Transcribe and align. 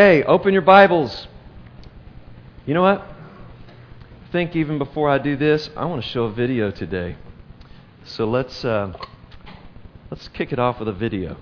Hey, 0.00 0.22
open 0.22 0.52
your 0.52 0.62
Bibles. 0.62 1.26
You 2.66 2.72
know 2.72 2.82
what? 2.82 3.00
I 3.00 4.30
think 4.30 4.54
even 4.54 4.78
before 4.78 5.10
I 5.10 5.18
do 5.18 5.34
this, 5.36 5.70
I 5.76 5.86
want 5.86 6.04
to 6.04 6.08
show 6.08 6.26
a 6.26 6.32
video 6.32 6.70
today. 6.70 7.16
So 8.04 8.24
let's 8.24 8.64
uh, 8.64 8.92
let's 10.08 10.28
kick 10.28 10.52
it 10.52 10.60
off 10.60 10.78
with 10.78 10.86
a 10.86 10.92
video. 10.92 11.36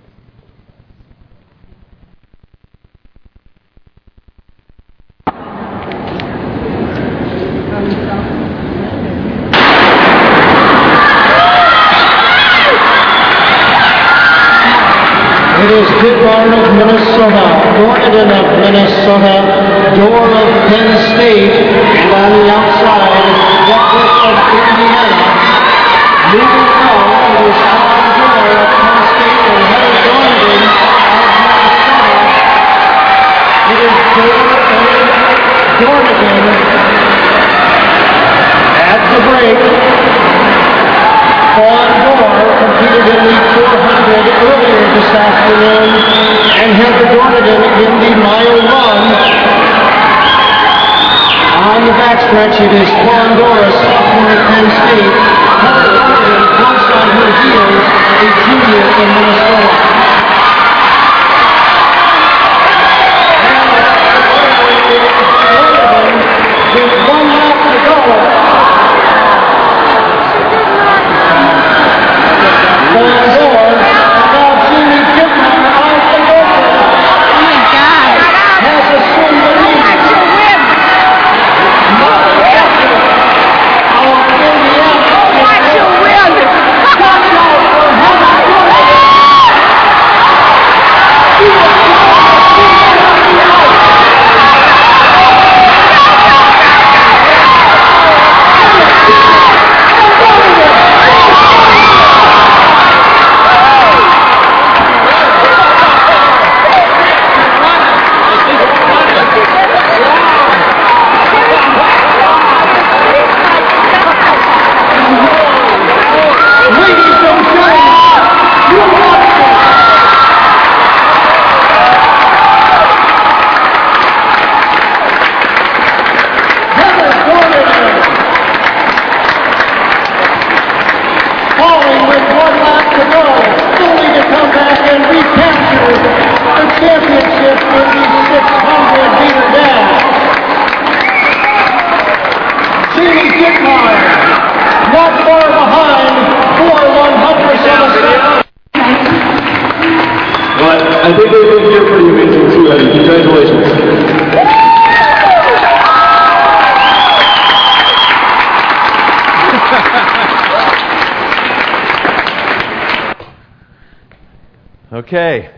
Okay. 165.07 165.55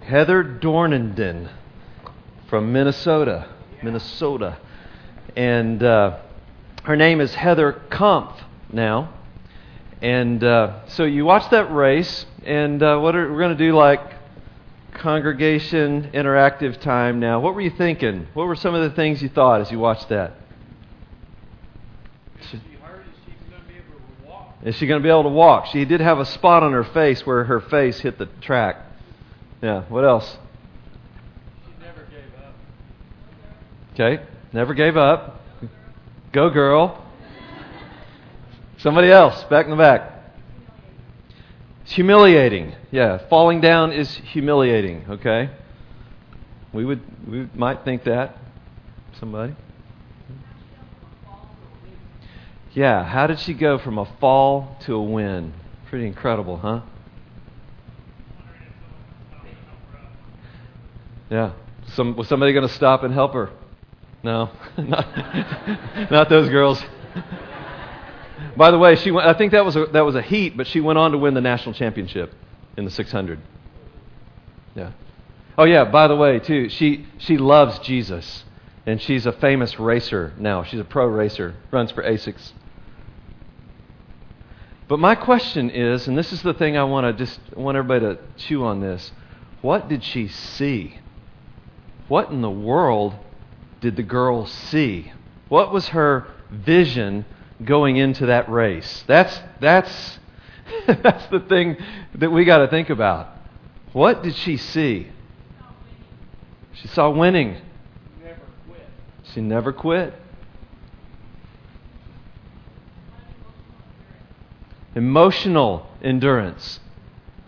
Heather 0.00 0.42
Dorniden 0.42 1.52
from 2.48 2.72
Minnesota. 2.72 3.54
Minnesota. 3.82 4.56
And 5.36 5.82
uh, 5.82 6.20
her 6.84 6.96
name 6.96 7.20
is 7.20 7.34
Heather 7.34 7.82
Kampf 7.90 8.40
now. 8.72 9.12
And 10.00 10.42
uh, 10.42 10.88
so 10.88 11.04
you 11.04 11.26
watch 11.26 11.50
that 11.50 11.70
race, 11.70 12.24
and 12.46 12.82
uh, 12.82 12.98
what 12.98 13.14
are, 13.14 13.30
we're 13.30 13.40
going 13.40 13.54
to 13.54 13.62
do 13.62 13.76
like 13.76 14.00
congregation 14.94 16.10
interactive 16.14 16.80
time 16.80 17.20
now. 17.20 17.40
What 17.40 17.54
were 17.54 17.60
you 17.60 17.72
thinking? 17.76 18.26
What 18.32 18.46
were 18.46 18.56
some 18.56 18.74
of 18.74 18.88
the 18.88 18.96
things 18.96 19.20
you 19.20 19.28
thought 19.28 19.60
as 19.60 19.70
you 19.70 19.80
watched 19.80 20.08
that? 20.08 20.32
Is 24.64 24.76
she 24.76 24.86
going 24.86 25.00
to 25.00 25.02
be 25.02 25.10
able 25.10 25.24
to 25.24 25.28
walk? 25.28 25.66
She 25.66 25.84
did 25.84 26.00
have 26.00 26.18
a 26.18 26.26
spot 26.26 26.62
on 26.62 26.72
her 26.72 26.84
face 26.84 27.26
where 27.26 27.44
her 27.44 27.60
face 27.60 27.98
hit 27.98 28.18
the 28.18 28.26
track. 28.40 28.76
Yeah, 29.60 29.82
what 29.88 30.04
else? 30.04 30.38
She 31.66 31.84
never 31.84 32.04
gave 32.04 32.34
up. 32.38 32.54
Okay, 33.94 34.22
never 34.52 34.74
gave 34.74 34.96
up. 34.96 35.40
Go, 36.32 36.48
girl. 36.50 37.04
Somebody 38.78 39.10
else, 39.10 39.42
back 39.44 39.66
in 39.66 39.70
the 39.70 39.76
back. 39.76 40.10
It's 41.82 41.92
humiliating. 41.92 42.74
Yeah, 42.90 43.18
falling 43.28 43.60
down 43.60 43.92
is 43.92 44.12
humiliating, 44.14 45.04
okay? 45.08 45.50
We 46.72 46.84
would 46.84 47.00
we 47.28 47.48
might 47.54 47.84
think 47.84 48.04
that. 48.04 48.38
Somebody? 49.18 49.54
Yeah, 52.74 53.04
how 53.04 53.26
did 53.26 53.38
she 53.40 53.54
go 53.54 53.78
from 53.78 53.98
a 53.98 54.06
fall 54.18 54.76
to 54.82 54.94
a 54.94 55.02
win? 55.02 55.52
Pretty 55.90 56.06
incredible, 56.06 56.56
huh? 56.56 56.80
Yeah. 61.30 61.52
Some, 61.88 62.16
was 62.16 62.28
somebody 62.28 62.52
going 62.52 62.66
to 62.66 62.72
stop 62.72 63.02
and 63.02 63.12
help 63.12 63.34
her? 63.34 63.50
No, 64.22 64.50
not, 64.78 65.06
not 66.10 66.28
those 66.28 66.48
girls. 66.48 66.82
By 68.56 68.70
the 68.70 68.78
way, 68.78 68.96
she 68.96 69.10
went, 69.10 69.26
I 69.26 69.34
think 69.34 69.52
that 69.52 69.64
was 69.64 69.76
a, 69.76 69.86
that 69.86 70.04
was 70.04 70.14
a 70.14 70.22
heat, 70.22 70.56
but 70.56 70.66
she 70.66 70.80
went 70.80 70.98
on 70.98 71.12
to 71.12 71.18
win 71.18 71.34
the 71.34 71.40
national 71.40 71.74
championship 71.74 72.32
in 72.76 72.84
the 72.84 72.90
600. 72.90 73.40
Yeah. 74.74 74.92
Oh 75.58 75.64
yeah. 75.64 75.84
By 75.84 76.08
the 76.08 76.16
way, 76.16 76.38
too, 76.38 76.68
she 76.68 77.06
she 77.18 77.36
loves 77.36 77.78
Jesus, 77.80 78.44
and 78.86 79.00
she's 79.00 79.26
a 79.26 79.32
famous 79.32 79.78
racer 79.78 80.32
now. 80.38 80.62
She's 80.62 80.80
a 80.80 80.84
pro 80.84 81.06
racer, 81.06 81.54
runs 81.70 81.90
for 81.90 82.02
Asics. 82.02 82.52
But 84.92 84.98
my 84.98 85.14
question 85.14 85.70
is, 85.70 86.06
and 86.06 86.18
this 86.18 86.34
is 86.34 86.42
the 86.42 86.52
thing 86.52 86.76
I 86.76 86.84
want 86.84 87.06
to 87.06 87.14
just 87.14 87.40
want 87.56 87.78
everybody 87.78 88.14
to 88.14 88.20
chew 88.36 88.62
on 88.66 88.80
this. 88.80 89.10
What 89.62 89.88
did 89.88 90.04
she 90.04 90.28
see? 90.28 90.98
What 92.08 92.28
in 92.28 92.42
the 92.42 92.50
world 92.50 93.14
did 93.80 93.96
the 93.96 94.02
girl 94.02 94.44
see? 94.44 95.10
What 95.48 95.72
was 95.72 95.88
her 95.88 96.26
vision 96.50 97.24
going 97.64 97.96
into 97.96 98.26
that 98.26 98.50
race? 98.50 99.02
That's 99.06 99.40
that's 99.60 100.18
that's 100.86 101.26
the 101.28 101.40
thing 101.40 101.78
that 102.16 102.28
we 102.28 102.44
got 102.44 102.58
to 102.58 102.68
think 102.68 102.90
about. 102.90 103.28
What 103.94 104.22
did 104.22 104.36
she 104.36 104.58
see? 104.58 105.08
She 106.74 106.88
saw 106.88 107.08
winning. 107.08 107.54
She 107.54 108.24
Never 108.24 108.40
quit. 108.68 108.88
She 109.32 109.40
never 109.40 109.72
quit. 109.72 110.21
Emotional 114.94 115.86
endurance. 116.02 116.80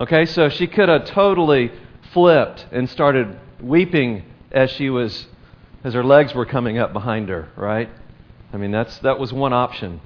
Okay, 0.01 0.27
so 0.27 0.49
she 0.49 0.67
could 0.67 0.89
have 0.89 1.05
totally 1.05 1.71
flipped 2.13 2.67
and 2.73 2.89
started 2.89 3.39
weeping 3.61 4.25
as 4.51 4.71
she 4.71 4.91
was 4.91 5.27
as 5.83 5.93
her 5.95 6.05
legs 6.05 6.35
were 6.35 6.47
coming 6.47 6.79
up 6.79 6.93
behind 6.93 7.29
her, 7.29 7.49
right? 7.57 7.91
I 8.53 8.57
mean, 8.57 8.71
that's 8.71 8.99
that 9.01 9.19
was 9.19 9.33
one 9.33 9.53
option. 9.53 10.01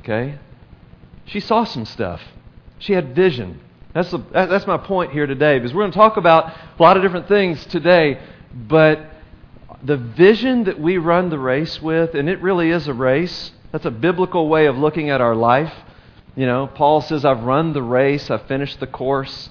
Okay? 0.00 0.38
She 1.26 1.40
saw 1.40 1.64
some 1.64 1.84
stuff. 1.84 2.20
She 2.78 2.94
had 2.94 3.14
vision. 3.14 3.60
That's 3.94 4.10
the, 4.10 4.18
that's 4.32 4.66
my 4.66 4.78
point 4.78 5.12
here 5.12 5.26
today 5.26 5.58
because 5.58 5.74
we're 5.74 5.82
going 5.82 5.92
to 5.92 5.98
talk 5.98 6.16
about 6.16 6.46
a 6.78 6.82
lot 6.82 6.96
of 6.96 7.02
different 7.02 7.28
things 7.28 7.64
today, 7.66 8.20
but 8.54 9.00
the 9.82 9.96
vision 9.96 10.64
that 10.64 10.80
we 10.80 10.98
run 10.98 11.30
the 11.30 11.38
race 11.38 11.80
with, 11.80 12.14
and 12.14 12.28
it 12.28 12.40
really 12.40 12.70
is 12.70 12.88
a 12.88 12.94
race. 12.94 13.52
That's 13.72 13.84
a 13.84 13.90
biblical 13.90 14.48
way 14.48 14.66
of 14.66 14.76
looking 14.76 15.10
at 15.10 15.20
our 15.20 15.34
life. 15.34 15.72
You 16.38 16.46
know, 16.46 16.68
Paul 16.68 17.00
says, 17.00 17.24
I've 17.24 17.42
run 17.42 17.72
the 17.72 17.82
race, 17.82 18.30
I've 18.30 18.46
finished 18.46 18.78
the 18.78 18.86
course. 18.86 19.50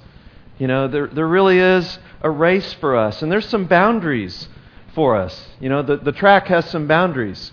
You 0.58 0.68
know, 0.68 0.88
there, 0.88 1.08
there 1.08 1.28
really 1.28 1.60
is 1.60 2.00
a 2.22 2.30
race 2.30 2.72
for 2.76 2.96
us, 2.96 3.22
and 3.22 3.30
there's 3.30 3.46
some 3.50 3.66
boundaries 3.66 4.48
for 4.96 5.18
us. 5.18 5.50
You 5.60 5.68
know, 5.68 5.82
the, 5.82 5.98
the 5.98 6.14
track 6.14 6.48
has 6.48 6.70
some 6.70 6.88
boundaries, 6.88 7.52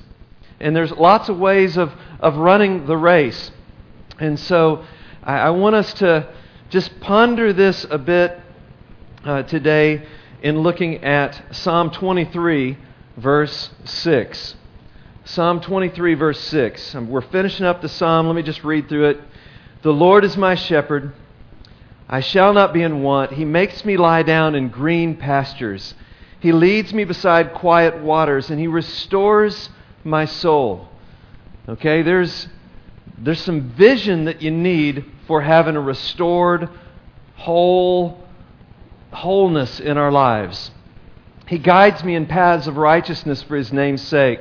and 0.60 0.76
there's 0.76 0.92
lots 0.92 1.28
of 1.28 1.36
ways 1.36 1.76
of, 1.76 1.92
of 2.20 2.36
running 2.36 2.86
the 2.86 2.96
race. 2.96 3.50
And 4.20 4.38
so 4.38 4.84
I, 5.25 5.38
I 5.38 5.50
want 5.50 5.75
us 5.75 5.92
to 5.94 6.32
just 6.70 7.00
ponder 7.00 7.52
this 7.52 7.84
a 7.90 7.98
bit 7.98 8.40
uh, 9.25 9.42
today 9.42 10.06
in 10.44 10.60
looking 10.60 11.02
at 11.02 11.56
Psalm 11.56 11.90
23, 11.90 12.78
verse 13.16 13.70
6. 13.84 14.54
Psalm 15.26 15.62
23, 15.62 16.14
verse 16.14 16.38
6. 16.38 16.94
Um, 16.94 17.08
we're 17.08 17.22
finishing 17.22 17.64
up 17.64 17.80
the 17.80 17.88
psalm. 17.88 18.26
Let 18.26 18.36
me 18.36 18.42
just 18.42 18.62
read 18.62 18.90
through 18.90 19.08
it. 19.08 19.20
The 19.80 19.90
Lord 19.90 20.22
is 20.22 20.36
my 20.36 20.54
shepherd. 20.54 21.14
I 22.06 22.20
shall 22.20 22.52
not 22.52 22.74
be 22.74 22.82
in 22.82 23.02
want. 23.02 23.32
He 23.32 23.46
makes 23.46 23.86
me 23.86 23.96
lie 23.96 24.22
down 24.22 24.54
in 24.54 24.68
green 24.68 25.16
pastures. 25.16 25.94
He 26.40 26.52
leads 26.52 26.92
me 26.92 27.04
beside 27.04 27.54
quiet 27.54 28.02
waters, 28.02 28.50
and 28.50 28.60
He 28.60 28.66
restores 28.66 29.70
my 30.04 30.26
soul. 30.26 30.90
Okay, 31.70 32.02
there's, 32.02 32.46
there's 33.16 33.40
some 33.40 33.70
vision 33.70 34.26
that 34.26 34.42
you 34.42 34.50
need 34.50 35.06
for 35.26 35.40
having 35.40 35.74
a 35.74 35.80
restored, 35.80 36.68
whole, 37.36 38.22
wholeness 39.10 39.80
in 39.80 39.96
our 39.96 40.12
lives. 40.12 40.70
He 41.46 41.56
guides 41.56 42.04
me 42.04 42.14
in 42.14 42.26
paths 42.26 42.66
of 42.66 42.76
righteousness 42.76 43.42
for 43.42 43.56
His 43.56 43.72
name's 43.72 44.02
sake. 44.02 44.40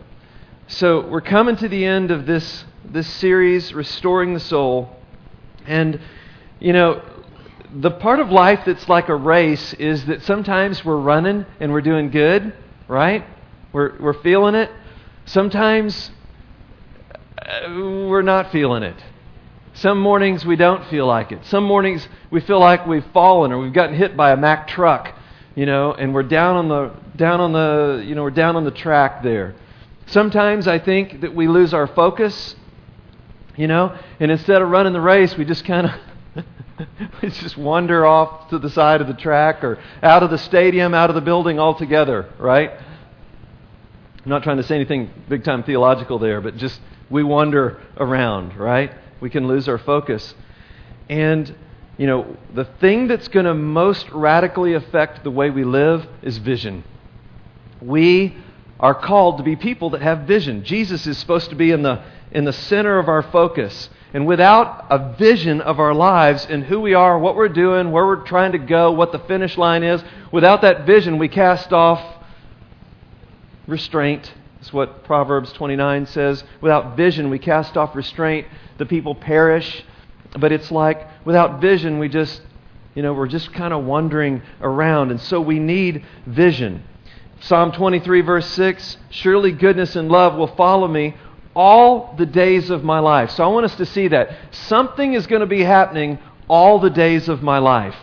So 0.71 1.05
we're 1.05 1.19
coming 1.19 1.57
to 1.57 1.67
the 1.67 1.83
end 1.83 2.11
of 2.11 2.25
this, 2.25 2.63
this 2.85 3.05
series, 3.05 3.73
Restoring 3.73 4.33
the 4.33 4.39
Soul. 4.39 4.89
And, 5.67 5.99
you 6.61 6.71
know, 6.71 7.03
the 7.75 7.91
part 7.91 8.21
of 8.21 8.29
life 8.29 8.61
that's 8.65 8.87
like 8.87 9.09
a 9.09 9.15
race 9.15 9.73
is 9.73 10.05
that 10.05 10.21
sometimes 10.21 10.85
we're 10.85 10.95
running 10.95 11.45
and 11.59 11.73
we're 11.73 11.81
doing 11.81 12.09
good, 12.09 12.53
right? 12.87 13.25
We're, 13.73 13.99
we're 13.99 14.21
feeling 14.23 14.55
it. 14.55 14.71
Sometimes 15.25 16.09
uh, 17.37 17.67
we're 17.67 18.21
not 18.21 18.53
feeling 18.53 18.83
it. 18.83 19.03
Some 19.73 19.99
mornings 19.99 20.45
we 20.45 20.55
don't 20.55 20.85
feel 20.87 21.05
like 21.05 21.33
it. 21.33 21.45
Some 21.47 21.65
mornings 21.65 22.07
we 22.29 22.39
feel 22.39 22.61
like 22.61 22.87
we've 22.87 23.05
fallen 23.11 23.51
or 23.51 23.59
we've 23.59 23.73
gotten 23.73 23.95
hit 23.97 24.15
by 24.15 24.31
a 24.31 24.37
Mack 24.37 24.69
truck, 24.69 25.13
you 25.53 25.65
know, 25.65 25.91
and 25.93 26.13
we're 26.13 26.23
down 26.23 26.55
on 26.55 26.69
the 26.69 26.93
down 27.17 27.41
on 27.41 27.51
the 27.51 28.01
you 28.07 28.15
know 28.15 28.23
we're 28.23 28.31
down 28.31 28.55
on 28.55 28.63
the 28.63 28.71
track 28.71 29.21
there. 29.21 29.53
Sometimes 30.11 30.67
I 30.67 30.77
think 30.77 31.21
that 31.21 31.33
we 31.33 31.47
lose 31.47 31.73
our 31.73 31.87
focus, 31.87 32.57
you 33.55 33.65
know, 33.67 33.97
and 34.19 34.29
instead 34.29 34.61
of 34.61 34.67
running 34.67 34.91
the 34.91 34.99
race, 34.99 35.37
we 35.37 35.45
just 35.45 35.63
kind 35.63 35.87
of 35.87 36.45
we 37.21 37.29
just 37.29 37.55
wander 37.55 38.05
off 38.05 38.49
to 38.49 38.59
the 38.59 38.69
side 38.69 38.99
of 38.99 39.07
the 39.07 39.13
track 39.13 39.63
or 39.63 39.79
out 40.03 40.21
of 40.21 40.29
the 40.29 40.37
stadium, 40.37 40.93
out 40.93 41.09
of 41.09 41.15
the 41.15 41.21
building 41.21 41.59
altogether, 41.59 42.29
right? 42.39 42.71
I'm 42.71 44.29
not 44.29 44.43
trying 44.43 44.57
to 44.57 44.63
say 44.63 44.75
anything 44.75 45.09
big 45.29 45.45
time 45.45 45.63
theological 45.63 46.19
there, 46.19 46.41
but 46.41 46.57
just 46.57 46.81
we 47.09 47.23
wander 47.23 47.79
around, 47.95 48.57
right? 48.57 48.91
We 49.21 49.29
can 49.29 49.47
lose 49.47 49.69
our 49.69 49.77
focus. 49.77 50.35
And, 51.07 51.55
you 51.97 52.07
know, 52.07 52.35
the 52.53 52.65
thing 52.65 53.07
that's 53.07 53.29
going 53.29 53.45
to 53.45 53.53
most 53.53 54.09
radically 54.09 54.73
affect 54.73 55.23
the 55.23 55.31
way 55.31 55.49
we 55.51 55.63
live 55.63 56.05
is 56.21 56.37
vision. 56.37 56.83
We 57.81 58.35
are 58.81 58.95
called 58.95 59.37
to 59.37 59.43
be 59.43 59.55
people 59.55 59.91
that 59.91 60.01
have 60.01 60.21
vision. 60.21 60.63
Jesus 60.63 61.05
is 61.05 61.17
supposed 61.17 61.51
to 61.51 61.55
be 61.55 61.71
in 61.71 61.83
the, 61.83 62.03
in 62.31 62.45
the 62.45 62.53
center 62.53 62.97
of 62.97 63.07
our 63.07 63.21
focus. 63.21 63.89
And 64.13 64.25
without 64.25 64.87
a 64.89 65.13
vision 65.13 65.61
of 65.61 65.79
our 65.79 65.93
lives 65.93 66.45
and 66.49 66.63
who 66.63 66.81
we 66.81 66.95
are, 66.95 67.17
what 67.17 67.35
we're 67.35 67.47
doing, 67.47 67.91
where 67.91 68.05
we're 68.05 68.25
trying 68.25 68.53
to 68.53 68.57
go, 68.57 68.91
what 68.91 69.11
the 69.11 69.19
finish 69.19 69.57
line 69.57 69.83
is, 69.83 70.03
without 70.31 70.63
that 70.63 70.85
vision, 70.85 71.19
we 71.19 71.27
cast 71.27 71.71
off 71.71 72.03
restraint. 73.67 74.33
That's 74.57 74.73
what 74.73 75.03
Proverbs 75.03 75.53
29 75.53 76.07
says. 76.07 76.43
Without 76.59 76.97
vision, 76.97 77.29
we 77.29 77.39
cast 77.39 77.77
off 77.77 77.95
restraint. 77.95 78.47
The 78.79 78.85
people 78.87 79.13
perish. 79.13 79.83
But 80.37 80.51
it's 80.51 80.71
like 80.71 81.07
without 81.23 81.61
vision, 81.61 81.99
we 81.99 82.09
just, 82.09 82.41
you 82.95 83.03
know, 83.03 83.13
we're 83.13 83.27
just 83.27 83.53
kind 83.53 83.73
of 83.73 83.85
wandering 83.85 84.41
around. 84.59 85.11
And 85.11 85.21
so 85.21 85.39
we 85.39 85.59
need 85.59 86.03
vision. 86.25 86.83
Psalm 87.41 87.71
23, 87.71 88.21
verse 88.21 88.45
6 88.51 88.97
Surely 89.09 89.51
goodness 89.51 89.95
and 89.95 90.09
love 90.09 90.35
will 90.35 90.55
follow 90.55 90.87
me 90.87 91.15
all 91.55 92.13
the 92.15 92.25
days 92.25 92.69
of 92.69 92.83
my 92.83 92.99
life. 92.99 93.31
So 93.31 93.43
I 93.43 93.47
want 93.47 93.65
us 93.65 93.75
to 93.77 93.85
see 93.85 94.07
that. 94.09 94.37
Something 94.51 95.13
is 95.13 95.27
going 95.27 95.41
to 95.41 95.47
be 95.47 95.63
happening 95.63 96.19
all 96.47 96.79
the 96.79 96.89
days 96.89 97.27
of 97.27 97.41
my 97.41 97.57
life. 97.57 97.95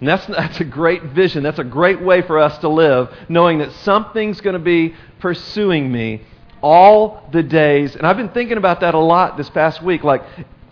And 0.00 0.08
that's, 0.08 0.26
that's 0.26 0.60
a 0.60 0.64
great 0.64 1.02
vision. 1.04 1.42
That's 1.42 1.58
a 1.58 1.64
great 1.64 2.00
way 2.00 2.22
for 2.22 2.38
us 2.38 2.56
to 2.58 2.68
live, 2.68 3.14
knowing 3.28 3.58
that 3.58 3.72
something's 3.72 4.40
going 4.40 4.54
to 4.54 4.58
be 4.58 4.94
pursuing 5.20 5.92
me 5.92 6.22
all 6.62 7.28
the 7.32 7.42
days. 7.42 7.96
And 7.96 8.06
I've 8.06 8.16
been 8.16 8.30
thinking 8.30 8.56
about 8.56 8.80
that 8.80 8.94
a 8.94 8.98
lot 8.98 9.36
this 9.36 9.50
past 9.50 9.82
week. 9.82 10.04
Like 10.04 10.22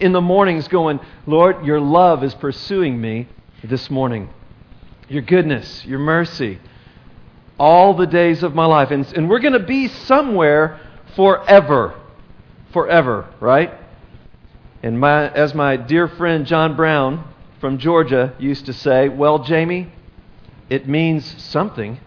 in 0.01 0.13
the 0.13 0.23
mornings, 0.23 0.67
going, 0.67 0.99
Lord, 1.27 1.65
your 1.67 1.79
love 1.79 2.25
is 2.25 2.35
pursuing 2.35 2.99
me 2.99 3.29
this 3.63 3.91
morning. 3.91 4.31
Your 5.11 5.23
goodness, 5.23 5.85
your 5.85 5.99
mercy 5.99 6.59
all 7.59 7.95
the 7.95 8.07
days 8.07 8.43
of 8.43 8.55
my 8.55 8.67
life. 8.67 8.91
And, 8.91 9.07
and 9.15 9.29
we're 9.29 9.41
going 9.41 9.53
to 9.53 9.59
be 9.59 9.89
somewhere 9.89 10.81
forever. 11.15 11.95
Forever, 12.73 13.29
right? 13.41 13.73
And 14.83 14.99
my, 14.99 15.31
as 15.31 15.55
my 15.55 15.77
dear 15.77 16.09
friend 16.09 16.45
John 16.47 16.77
Brown 16.77 17.25
from 17.61 17.79
Georgia 17.79 18.35
used 18.39 18.67
to 18.67 18.73
say, 18.73 19.09
Well, 19.09 19.45
Jamie, 19.45 19.93
it 20.69 20.89
means 20.89 21.43
something. 21.43 21.99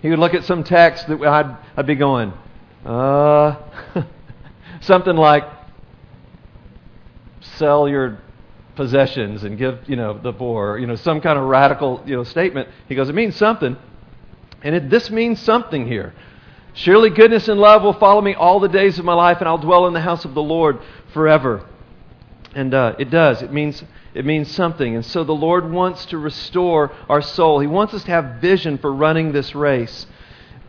He 0.00 0.10
would 0.10 0.18
look 0.18 0.34
at 0.34 0.44
some 0.44 0.64
text 0.64 1.08
that 1.08 1.20
I'd, 1.20 1.56
I'd 1.76 1.86
be 1.86 1.96
going, 1.96 2.32
uh, 2.84 3.56
something 4.80 5.16
like, 5.16 5.44
sell 7.40 7.88
your 7.88 8.18
possessions 8.76 9.42
and 9.42 9.58
give, 9.58 9.88
you 9.88 9.96
know, 9.96 10.16
the 10.16 10.32
poor, 10.32 10.78
you 10.78 10.86
know, 10.86 10.94
some 10.94 11.20
kind 11.20 11.38
of 11.38 11.46
radical, 11.46 12.02
you 12.06 12.16
know, 12.16 12.24
statement. 12.24 12.68
He 12.88 12.94
goes, 12.94 13.08
it 13.08 13.14
means 13.14 13.34
something. 13.36 13.76
And 14.62 14.74
it, 14.74 14.90
this 14.90 15.10
means 15.10 15.40
something 15.40 15.86
here. 15.86 16.14
Surely 16.74 17.10
goodness 17.10 17.48
and 17.48 17.60
love 17.60 17.82
will 17.82 17.92
follow 17.92 18.20
me 18.20 18.34
all 18.34 18.60
the 18.60 18.68
days 18.68 18.98
of 18.98 19.04
my 19.04 19.14
life, 19.14 19.38
and 19.40 19.48
I'll 19.48 19.58
dwell 19.58 19.86
in 19.86 19.94
the 19.94 20.00
house 20.00 20.24
of 20.24 20.34
the 20.34 20.42
Lord 20.42 20.78
forever. 21.12 21.66
And 22.54 22.72
uh, 22.72 22.94
it 22.98 23.10
does. 23.10 23.42
It 23.42 23.52
means, 23.52 23.82
it 24.14 24.24
means 24.24 24.50
something. 24.50 24.94
And 24.94 25.04
so 25.04 25.24
the 25.24 25.32
Lord 25.32 25.70
wants 25.70 26.06
to 26.06 26.18
restore 26.18 26.92
our 27.08 27.20
soul. 27.20 27.60
He 27.60 27.66
wants 27.66 27.94
us 27.94 28.04
to 28.04 28.10
have 28.10 28.40
vision 28.40 28.78
for 28.78 28.92
running 28.92 29.32
this 29.32 29.54
race 29.54 30.06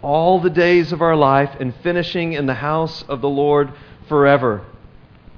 all 0.01 0.39
the 0.39 0.49
days 0.49 0.91
of 0.91 1.01
our 1.01 1.15
life 1.15 1.55
and 1.59 1.75
finishing 1.83 2.33
in 2.33 2.45
the 2.45 2.53
house 2.55 3.03
of 3.03 3.21
the 3.21 3.29
Lord 3.29 3.71
forever. 4.07 4.65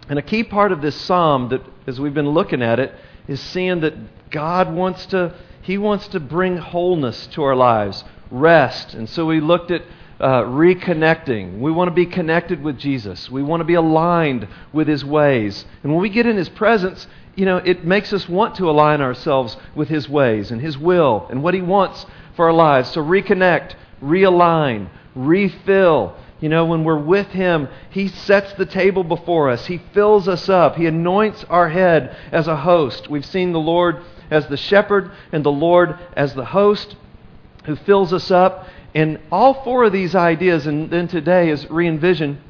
And 0.08 0.20
a 0.20 0.22
key 0.22 0.43
part 0.43 0.72
of 0.72 0.81
this 0.81 0.96
psalm 0.96 1.50
that 1.50 1.62
as 1.88 2.00
we've 2.00 2.13
been 2.13 2.29
looking 2.29 2.62
at 2.62 2.79
it 2.79 2.93
is 3.27 3.39
seeing 3.39 3.81
that 3.81 4.29
God 4.29 4.74
wants 4.74 5.05
to 5.08 5.36
he 5.63 5.77
wants 5.77 6.08
to 6.10 6.20
bring 6.20 6.58
wholeness 6.58 7.27
to 7.27 7.43
our 7.43 7.55
lives 7.55 8.03
rest. 8.31 8.93
And 8.93 9.07
so 9.07 9.25
we 9.25 9.39
looked 9.39 9.69
at 9.69 9.83
uh, 10.19 10.43
reconnecting. 10.43 11.59
We 11.59 11.71
want 11.71 11.88
to 11.89 11.93
be 11.93 12.05
connected 12.05 12.63
with 12.63 12.77
Jesus. 12.77 13.29
We 13.29 13.43
want 13.43 13.61
to 13.61 13.65
be 13.65 13.73
aligned 13.73 14.47
with 14.71 14.88
His 14.88 15.03
ways. 15.03 15.65
And 15.83 15.91
when 15.91 16.01
we 16.01 16.09
get 16.09 16.25
in 16.25 16.38
His 16.38 16.50
presence, 16.50 17.07
you 17.35 17.45
know, 17.45 17.57
it 17.57 17.85
makes 17.85 18.13
us 18.13 18.29
want 18.29 18.55
to 18.55 18.69
align 18.69 19.01
ourselves 19.01 19.57
with 19.73 19.89
His 19.89 20.07
ways 20.07 20.51
and 20.51 20.61
His 20.61 20.77
will 20.77 21.27
and 21.29 21.41
what 21.41 21.53
He 21.53 21.61
wants 21.61 22.05
for 22.35 22.45
our 22.45 22.53
lives. 22.53 22.91
So 22.91 23.03
reconnect, 23.03 23.73
realign, 24.01 24.89
refill. 25.15 26.15
You 26.39 26.50
know, 26.50 26.65
when 26.65 26.83
we're 26.83 27.00
with 27.00 27.27
Him, 27.27 27.67
He 27.89 28.07
sets 28.07 28.53
the 28.53 28.65
table 28.65 29.03
before 29.03 29.50
us. 29.50 29.65
He 29.65 29.81
fills 29.93 30.27
us 30.27 30.50
up. 30.50 30.75
He 30.75 30.85
anoints 30.85 31.43
our 31.45 31.69
head 31.69 32.15
as 32.31 32.47
a 32.47 32.57
host. 32.57 33.09
We've 33.09 33.25
seen 33.25 33.53
the 33.53 33.59
Lord 33.59 34.03
as 34.29 34.47
the 34.47 34.57
shepherd 34.57 35.11
and 35.31 35.43
the 35.43 35.51
Lord 35.51 36.00
as 36.15 36.33
the 36.35 36.45
host 36.45 36.95
who 37.63 37.75
fills 37.75 38.13
us 38.13 38.32
up. 38.32 38.68
And 38.94 39.20
all 39.32 39.63
four 39.63 39.86
of 39.86 39.94
these 39.94 40.15
ideas, 40.15 40.68
and 40.68 40.89
then 40.89 41.08
today 41.08 41.50
is 41.50 41.70
re 41.70 41.88
envision. 41.88 42.41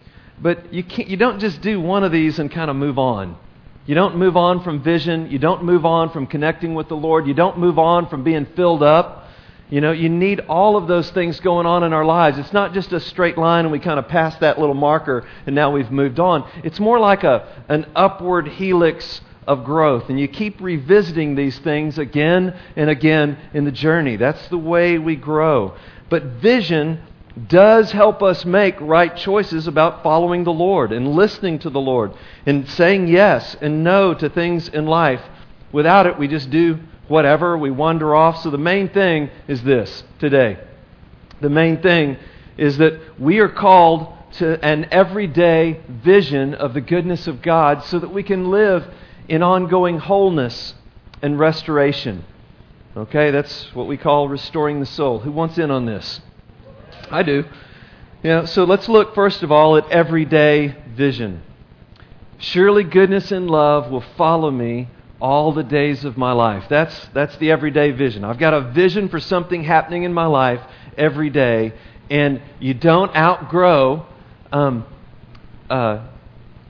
But 0.41 0.73
you, 0.73 0.83
can't, 0.83 1.07
you 1.07 1.17
don't 1.17 1.39
just 1.39 1.61
do 1.61 1.79
one 1.79 2.03
of 2.03 2.11
these 2.11 2.39
and 2.39 2.49
kind 2.49 2.69
of 2.69 2.75
move 2.75 2.97
on. 2.97 3.37
You 3.85 3.95
don't 3.95 4.17
move 4.17 4.37
on 4.37 4.63
from 4.63 4.81
vision. 4.81 5.29
You 5.29 5.39
don't 5.39 5.63
move 5.63 5.85
on 5.85 6.09
from 6.11 6.27
connecting 6.27 6.73
with 6.73 6.87
the 6.87 6.95
Lord. 6.95 7.27
You 7.27 7.33
don't 7.33 7.57
move 7.57 7.77
on 7.77 8.07
from 8.07 8.23
being 8.23 8.45
filled 8.55 8.83
up. 8.83 9.27
You 9.71 9.79
know, 9.79 9.93
you 9.93 10.09
need 10.09 10.41
all 10.49 10.75
of 10.75 10.87
those 10.87 11.09
things 11.11 11.39
going 11.39 11.65
on 11.65 11.83
in 11.83 11.93
our 11.93 12.03
lives. 12.03 12.37
It's 12.37 12.51
not 12.51 12.73
just 12.73 12.91
a 12.91 12.99
straight 12.99 13.37
line 13.37 13.63
and 13.63 13.71
we 13.71 13.79
kind 13.79 13.99
of 13.99 14.07
pass 14.09 14.35
that 14.37 14.59
little 14.59 14.75
marker 14.75 15.25
and 15.45 15.55
now 15.55 15.71
we've 15.71 15.89
moved 15.89 16.19
on. 16.19 16.49
It's 16.63 16.79
more 16.79 16.99
like 16.99 17.23
a, 17.23 17.63
an 17.69 17.85
upward 17.95 18.49
helix 18.49 19.21
of 19.47 19.63
growth. 19.63 20.09
And 20.09 20.19
you 20.19 20.27
keep 20.27 20.61
revisiting 20.61 21.35
these 21.35 21.57
things 21.59 21.97
again 21.97 22.57
and 22.75 22.89
again 22.89 23.37
in 23.53 23.65
the 23.65 23.71
journey. 23.71 24.15
That's 24.15 24.47
the 24.49 24.57
way 24.57 24.97
we 24.97 25.15
grow. 25.15 25.75
But 26.09 26.23
vision 26.23 27.01
does 27.47 27.91
help 27.91 28.21
us 28.21 28.45
make 28.45 28.79
right 28.81 29.15
choices 29.15 29.67
about 29.67 30.03
following 30.03 30.43
the 30.43 30.53
Lord 30.53 30.91
and 30.91 31.15
listening 31.15 31.59
to 31.59 31.69
the 31.69 31.79
Lord 31.79 32.11
and 32.45 32.69
saying 32.69 33.07
yes 33.07 33.55
and 33.61 33.83
no 33.83 34.13
to 34.13 34.29
things 34.29 34.67
in 34.67 34.85
life. 34.85 35.21
Without 35.71 36.05
it, 36.05 36.19
we 36.19 36.27
just 36.27 36.49
do 36.49 36.79
whatever, 37.07 37.57
we 37.57 37.71
wander 37.71 38.15
off. 38.15 38.41
So 38.41 38.49
the 38.49 38.57
main 38.57 38.89
thing 38.89 39.29
is 39.47 39.63
this 39.63 40.03
today. 40.19 40.59
The 41.39 41.49
main 41.49 41.81
thing 41.81 42.17
is 42.57 42.77
that 42.77 43.19
we 43.19 43.39
are 43.39 43.49
called 43.49 44.13
to 44.33 44.63
an 44.63 44.87
everyday 44.91 45.81
vision 45.89 46.53
of 46.53 46.73
the 46.73 46.81
goodness 46.81 47.27
of 47.27 47.41
God 47.41 47.83
so 47.83 47.99
that 47.99 48.13
we 48.13 48.23
can 48.23 48.49
live 48.49 48.85
in 49.31 49.41
ongoing 49.41 49.97
wholeness 49.97 50.75
and 51.21 51.39
restoration. 51.39 52.25
Okay, 52.97 53.31
that's 53.31 53.73
what 53.73 53.87
we 53.87 53.95
call 53.95 54.27
restoring 54.27 54.81
the 54.81 54.85
soul. 54.85 55.19
Who 55.19 55.31
wants 55.31 55.57
in 55.57 55.71
on 55.71 55.85
this? 55.85 56.19
I 57.09 57.23
do. 57.23 57.45
Yeah, 58.23 58.43
so 58.43 58.65
let's 58.65 58.89
look 58.89 59.15
first 59.15 59.41
of 59.41 59.49
all 59.49 59.77
at 59.77 59.89
everyday 59.89 60.75
vision. 60.97 61.43
Surely 62.39 62.83
goodness 62.83 63.31
and 63.31 63.49
love 63.49 63.89
will 63.89 64.03
follow 64.17 64.51
me 64.51 64.89
all 65.21 65.53
the 65.53 65.63
days 65.63 66.03
of 66.03 66.17
my 66.17 66.33
life. 66.33 66.65
That's, 66.67 67.07
that's 67.13 67.37
the 67.37 67.51
everyday 67.51 67.91
vision. 67.91 68.25
I've 68.25 68.37
got 68.37 68.53
a 68.53 68.59
vision 68.59 69.07
for 69.07 69.21
something 69.21 69.63
happening 69.63 70.03
in 70.03 70.11
my 70.11 70.25
life 70.25 70.59
every 70.97 71.29
day, 71.29 71.71
and 72.09 72.41
you 72.59 72.73
don't 72.73 73.15
outgrow 73.15 74.05
um, 74.51 74.85
uh, 75.69 76.05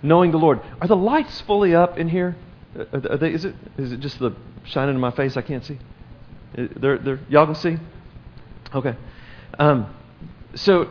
knowing 0.03 0.29
the 0.29 0.37
Lord. 0.37 0.61
Are 0.79 0.87
the 0.87 0.95
lights 0.95 1.41
fully 1.41 1.73
up 1.73 1.97
in 1.97 2.07
here? 2.07 2.35
Are 2.75 3.17
they, 3.17 3.33
is, 3.33 3.45
it, 3.45 3.55
is 3.77 3.91
it 3.91 3.99
just 3.99 4.19
the 4.19 4.31
shining 4.63 4.95
in 4.95 5.01
my 5.01 5.11
face 5.11 5.35
I 5.35 5.41
can't 5.41 5.65
see? 5.65 5.77
They're, 6.53 6.97
they're, 6.97 7.19
y'all 7.29 7.45
can 7.45 7.55
see? 7.55 7.77
Okay. 8.73 8.95
Um, 9.59 9.93
so 10.55 10.89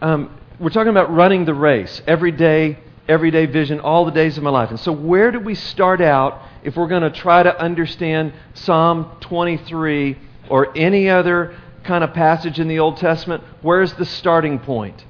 um, 0.00 0.38
we're 0.58 0.70
talking 0.70 0.90
about 0.90 1.12
running 1.12 1.44
the 1.44 1.54
race, 1.54 2.00
everyday, 2.06 2.78
everyday 3.08 3.46
vision, 3.46 3.80
all 3.80 4.04
the 4.04 4.10
days 4.10 4.38
of 4.38 4.42
my 4.42 4.50
life. 4.50 4.70
And 4.70 4.80
so 4.80 4.92
where 4.92 5.30
do 5.30 5.38
we 5.38 5.54
start 5.54 6.00
out 6.00 6.42
if 6.62 6.76
we're 6.76 6.88
going 6.88 7.02
to 7.02 7.10
try 7.10 7.42
to 7.42 7.60
understand 7.60 8.32
Psalm 8.54 9.16
23 9.20 10.18
or 10.48 10.76
any 10.76 11.10
other 11.10 11.56
kind 11.84 12.04
of 12.04 12.14
passage 12.14 12.58
in 12.58 12.68
the 12.68 12.78
Old 12.78 12.96
Testament? 12.96 13.42
Where's 13.60 13.92
the 13.94 14.06
starting 14.06 14.58
point? 14.58 15.04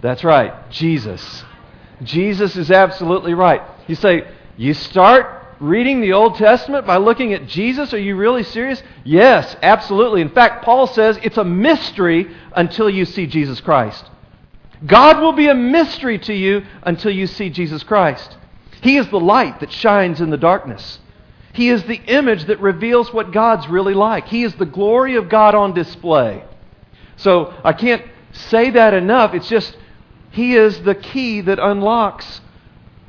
That's 0.00 0.24
right, 0.24 0.70
Jesus. 0.70 1.44
Jesus 2.02 2.56
is 2.56 2.70
absolutely 2.70 3.34
right. 3.34 3.62
You 3.86 3.94
say, 3.94 4.28
you 4.58 4.74
start 4.74 5.46
reading 5.60 6.00
the 6.00 6.12
Old 6.12 6.34
Testament 6.34 6.84
by 6.84 6.96
looking 6.96 7.32
at 7.32 7.46
Jesus? 7.46 7.94
Are 7.94 7.98
you 7.98 8.16
really 8.16 8.42
serious? 8.42 8.82
Yes, 9.04 9.56
absolutely. 9.62 10.20
In 10.20 10.30
fact, 10.30 10.64
Paul 10.64 10.88
says 10.88 11.16
it's 11.22 11.38
a 11.38 11.44
mystery 11.44 12.28
until 12.56 12.90
you 12.90 13.04
see 13.04 13.28
Jesus 13.28 13.60
Christ. 13.60 14.04
God 14.84 15.20
will 15.20 15.32
be 15.32 15.46
a 15.46 15.54
mystery 15.54 16.18
to 16.18 16.34
you 16.34 16.64
until 16.82 17.12
you 17.12 17.28
see 17.28 17.50
Jesus 17.50 17.84
Christ. 17.84 18.36
He 18.82 18.96
is 18.96 19.08
the 19.08 19.20
light 19.20 19.60
that 19.60 19.72
shines 19.72 20.20
in 20.20 20.30
the 20.30 20.36
darkness. 20.36 20.98
He 21.52 21.68
is 21.68 21.84
the 21.84 22.00
image 22.06 22.46
that 22.46 22.60
reveals 22.60 23.12
what 23.12 23.32
God's 23.32 23.68
really 23.68 23.94
like. 23.94 24.26
He 24.26 24.42
is 24.42 24.54
the 24.56 24.66
glory 24.66 25.14
of 25.14 25.28
God 25.28 25.54
on 25.54 25.72
display. 25.72 26.44
So 27.16 27.54
I 27.62 27.72
can't 27.74 28.04
say 28.32 28.70
that 28.70 28.92
enough. 28.92 29.34
It's 29.34 29.48
just, 29.48 29.76
He 30.30 30.56
is 30.56 30.82
the 30.82 30.96
key 30.96 31.42
that 31.42 31.60
unlocks 31.60 32.40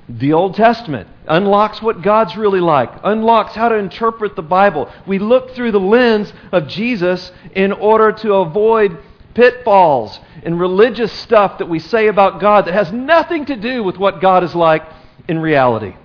the 0.09 0.33
Old 0.33 0.55
Testament, 0.55 1.07
unlocks 1.27 1.81
what 1.81 2.01
God's 2.01 2.35
really 2.35 2.59
like, 2.59 2.91
unlocks 3.03 3.53
how 3.53 3.69
to 3.69 3.75
interpret 3.75 4.35
the 4.35 4.41
Bible. 4.41 4.91
We 5.05 5.19
look 5.19 5.51
through 5.51 5.71
the 5.71 5.79
lens 5.79 6.33
of 6.51 6.67
Jesus 6.67 7.31
in 7.53 7.71
order 7.71 8.11
to 8.11 8.33
avoid 8.35 8.97
pitfalls 9.35 10.19
and 10.43 10.59
religious 10.59 11.13
stuff 11.13 11.59
that 11.59 11.69
we 11.69 11.77
say 11.77 12.07
about 12.07 12.41
God 12.41 12.65
that 12.65 12.73
has 12.73 12.91
nothing 12.91 13.45
to 13.45 13.55
do 13.55 13.83
with 13.83 13.97
what 13.97 14.19
God 14.19 14.43
is 14.43 14.55
like 14.55 14.83
in 15.27 15.37
reality. 15.37 15.95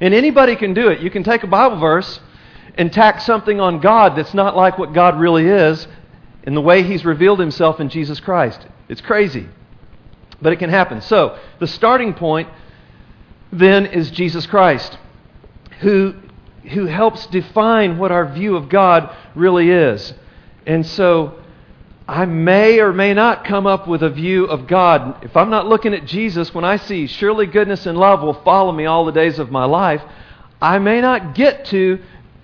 And 0.00 0.14
anybody 0.14 0.54
can 0.54 0.72
do 0.72 0.88
it. 0.88 1.00
You 1.00 1.10
can 1.10 1.24
take 1.24 1.42
a 1.42 1.48
Bible 1.48 1.78
verse 1.78 2.20
and 2.76 2.92
tack 2.92 3.20
something 3.20 3.60
on 3.60 3.80
God 3.80 4.14
that's 4.14 4.34
not 4.34 4.56
like 4.56 4.78
what 4.78 4.92
God 4.92 5.18
really 5.18 5.46
is 5.46 5.88
in 6.44 6.54
the 6.54 6.60
way 6.60 6.84
He's 6.84 7.04
revealed 7.04 7.40
Himself 7.40 7.80
in 7.80 7.88
Jesus 7.88 8.20
Christ. 8.20 8.64
It's 8.88 9.00
crazy. 9.00 9.48
But 10.40 10.52
it 10.52 10.60
can 10.60 10.70
happen. 10.70 11.02
So, 11.02 11.38
the 11.58 11.66
starting 11.66 12.14
point 12.14 12.48
then 13.52 13.86
is 13.86 14.10
Jesus 14.10 14.46
Christ, 14.46 14.96
who, 15.80 16.14
who 16.70 16.86
helps 16.86 17.26
define 17.26 17.98
what 17.98 18.12
our 18.12 18.32
view 18.32 18.56
of 18.56 18.68
God 18.68 19.14
really 19.34 19.70
is. 19.70 20.14
And 20.66 20.86
so 20.86 21.40
I 22.06 22.26
may 22.26 22.80
or 22.80 22.92
may 22.92 23.14
not 23.14 23.44
come 23.44 23.66
up 23.66 23.88
with 23.88 24.02
a 24.02 24.10
view 24.10 24.44
of 24.44 24.66
God. 24.66 25.24
If 25.24 25.36
I'm 25.36 25.50
not 25.50 25.66
looking 25.66 25.94
at 25.94 26.06
Jesus, 26.06 26.54
when 26.54 26.64
I 26.64 26.76
see 26.76 27.06
surely 27.06 27.46
goodness 27.46 27.86
and 27.86 27.98
love 27.98 28.22
will 28.22 28.40
follow 28.42 28.72
me 28.72 28.86
all 28.86 29.04
the 29.04 29.12
days 29.12 29.38
of 29.38 29.50
my 29.50 29.64
life, 29.64 30.02
I 30.62 30.78
may 30.78 31.00
not 31.00 31.34
get 31.34 31.66
to 31.66 31.98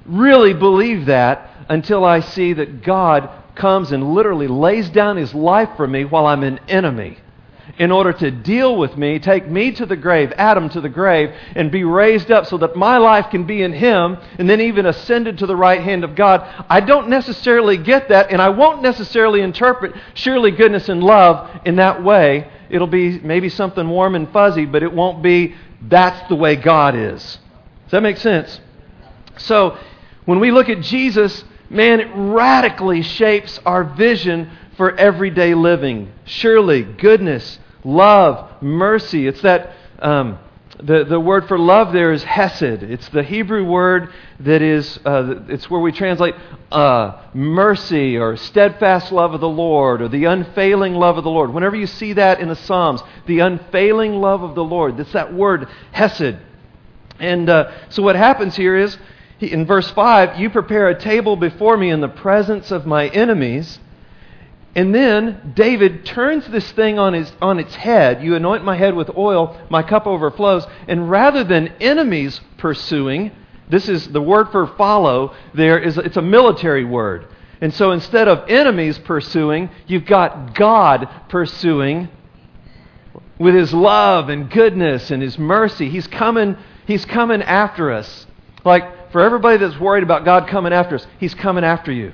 really 0.06 0.54
believe 0.54 1.06
that 1.06 1.50
until 1.68 2.04
I 2.04 2.20
see 2.20 2.52
that 2.54 2.82
God 2.82 3.28
comes 3.54 3.92
and 3.92 4.14
literally 4.14 4.48
lays 4.48 4.88
down 4.90 5.16
his 5.16 5.34
life 5.34 5.70
for 5.76 5.86
me 5.86 6.04
while 6.04 6.26
I'm 6.26 6.42
an 6.42 6.60
enemy 6.68 7.18
in 7.78 7.90
order 7.90 8.12
to 8.12 8.30
deal 8.30 8.76
with 8.76 8.96
me, 8.96 9.18
take 9.18 9.48
me 9.48 9.70
to 9.72 9.84
the 9.84 9.96
grave, 9.96 10.32
Adam 10.36 10.68
to 10.70 10.80
the 10.80 10.88
grave, 10.88 11.34
and 11.54 11.70
be 11.70 11.84
raised 11.84 12.30
up 12.30 12.46
so 12.46 12.56
that 12.58 12.74
my 12.74 12.96
life 12.96 13.30
can 13.30 13.44
be 13.44 13.62
in 13.62 13.72
Him, 13.72 14.16
and 14.38 14.48
then 14.48 14.60
even 14.60 14.86
ascended 14.86 15.38
to 15.38 15.46
the 15.46 15.56
right 15.56 15.82
hand 15.82 16.02
of 16.02 16.14
God. 16.14 16.46
I 16.70 16.80
don't 16.80 17.08
necessarily 17.08 17.76
get 17.76 18.08
that, 18.08 18.30
and 18.30 18.40
I 18.40 18.48
won't 18.48 18.82
necessarily 18.82 19.42
interpret 19.42 19.94
surely 20.14 20.50
goodness 20.50 20.88
and 20.88 21.02
love 21.02 21.50
in 21.66 21.76
that 21.76 22.02
way. 22.02 22.50
It'll 22.70 22.86
be 22.86 23.18
maybe 23.20 23.48
something 23.50 23.88
warm 23.88 24.14
and 24.14 24.30
fuzzy, 24.32 24.64
but 24.64 24.82
it 24.82 24.92
won't 24.92 25.22
be 25.22 25.54
that's 25.82 26.28
the 26.28 26.34
way 26.34 26.56
God 26.56 26.94
is. 26.94 27.22
Does 27.84 27.90
that 27.90 28.02
make 28.02 28.16
sense? 28.16 28.60
So, 29.36 29.78
when 30.24 30.40
we 30.40 30.50
look 30.50 30.68
at 30.68 30.80
Jesus, 30.80 31.44
man, 31.68 32.00
it 32.00 32.08
radically 32.14 33.02
shapes 33.02 33.60
our 33.64 33.84
vision 33.84 34.50
for 34.76 34.96
everyday 34.96 35.54
living. 35.54 36.10
Surely, 36.24 36.82
goodness, 36.82 37.58
love, 37.86 38.62
mercy. 38.62 39.26
It's 39.26 39.42
that. 39.42 39.72
Um, 39.98 40.38
the, 40.82 41.04
the 41.04 41.18
word 41.18 41.48
for 41.48 41.58
love 41.58 41.92
there 41.92 42.12
is 42.12 42.22
hesed. 42.22 42.82
It's 42.82 43.08
the 43.08 43.22
Hebrew 43.22 43.64
word 43.64 44.12
that 44.40 44.60
is, 44.60 44.98
uh, 45.06 45.44
it's 45.48 45.70
where 45.70 45.80
we 45.80 45.90
translate 45.90 46.34
uh, 46.70 47.22
mercy 47.32 48.18
or 48.18 48.36
steadfast 48.36 49.10
love 49.10 49.32
of 49.32 49.40
the 49.40 49.48
Lord 49.48 50.02
or 50.02 50.08
the 50.08 50.24
unfailing 50.24 50.94
love 50.94 51.16
of 51.16 51.24
the 51.24 51.30
Lord. 51.30 51.52
Whenever 51.52 51.76
you 51.76 51.86
see 51.86 52.12
that 52.14 52.40
in 52.40 52.48
the 52.48 52.56
Psalms, 52.56 53.00
the 53.26 53.38
unfailing 53.40 54.20
love 54.20 54.42
of 54.42 54.54
the 54.54 54.64
Lord, 54.64 54.98
that's 54.98 55.12
that 55.12 55.32
word 55.32 55.68
hesed. 55.92 56.36
And 57.18 57.48
uh, 57.48 57.72
so 57.88 58.02
what 58.02 58.16
happens 58.16 58.54
here 58.56 58.76
is, 58.76 58.98
in 59.40 59.64
verse 59.64 59.90
5, 59.90 60.38
you 60.38 60.50
prepare 60.50 60.88
a 60.88 60.98
table 60.98 61.36
before 61.36 61.76
me 61.76 61.90
in 61.90 62.00
the 62.00 62.08
presence 62.08 62.70
of 62.70 62.86
my 62.86 63.08
enemies. 63.08 63.78
And 64.76 64.94
then 64.94 65.54
David 65.56 66.04
turns 66.04 66.46
this 66.48 66.70
thing 66.72 66.98
on, 66.98 67.14
his, 67.14 67.32
on 67.40 67.58
its 67.58 67.74
head. 67.74 68.22
You 68.22 68.34
anoint 68.34 68.62
my 68.62 68.76
head 68.76 68.94
with 68.94 69.08
oil, 69.16 69.58
my 69.70 69.82
cup 69.82 70.06
overflows. 70.06 70.66
And 70.86 71.10
rather 71.10 71.42
than 71.44 71.68
enemies 71.80 72.42
pursuing, 72.58 73.32
this 73.70 73.88
is 73.88 74.06
the 74.08 74.20
word 74.20 74.52
for 74.52 74.66
follow 74.66 75.34
there 75.54 75.78
is 75.78 75.96
it's 75.96 76.18
a 76.18 76.22
military 76.22 76.84
word. 76.84 77.26
And 77.62 77.72
so 77.72 77.92
instead 77.92 78.28
of 78.28 78.50
enemies 78.50 78.98
pursuing, 78.98 79.70
you've 79.86 80.04
got 80.04 80.54
God 80.54 81.08
pursuing 81.30 82.10
with 83.38 83.54
his 83.54 83.72
love 83.72 84.28
and 84.28 84.50
goodness 84.50 85.10
and 85.10 85.22
his 85.22 85.38
mercy. 85.38 85.88
He's 85.88 86.06
coming, 86.06 86.54
he's 86.86 87.06
coming 87.06 87.40
after 87.40 87.92
us. 87.92 88.26
Like 88.62 89.10
for 89.10 89.22
everybody 89.22 89.56
that's 89.56 89.80
worried 89.80 90.02
about 90.02 90.26
God 90.26 90.48
coming 90.48 90.74
after 90.74 90.96
us, 90.96 91.06
he's 91.18 91.34
coming 91.34 91.64
after 91.64 91.90
you. 91.90 92.12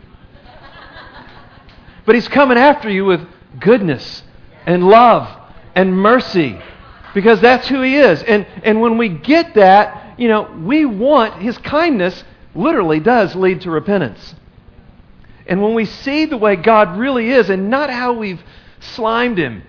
But 2.04 2.14
He's 2.14 2.28
coming 2.28 2.58
after 2.58 2.90
you 2.90 3.04
with 3.04 3.26
goodness 3.60 4.22
and 4.66 4.86
love 4.86 5.28
and 5.74 5.96
mercy 5.96 6.60
because 7.14 7.40
that's 7.40 7.68
who 7.68 7.82
He 7.82 7.96
is. 7.96 8.22
And, 8.22 8.46
and 8.64 8.80
when 8.80 8.98
we 8.98 9.08
get 9.08 9.54
that, 9.54 10.18
you 10.18 10.28
know, 10.28 10.50
we 10.62 10.84
want 10.84 11.40
His 11.42 11.58
kindness 11.58 12.24
literally 12.54 13.00
does 13.00 13.34
lead 13.34 13.62
to 13.62 13.70
repentance. 13.70 14.34
And 15.46 15.62
when 15.62 15.74
we 15.74 15.84
see 15.84 16.26
the 16.26 16.36
way 16.36 16.56
God 16.56 16.98
really 16.98 17.30
is 17.30 17.50
and 17.50 17.70
not 17.70 17.90
how 17.90 18.12
we've 18.12 18.42
slimed 18.80 19.38
Him 19.38 19.62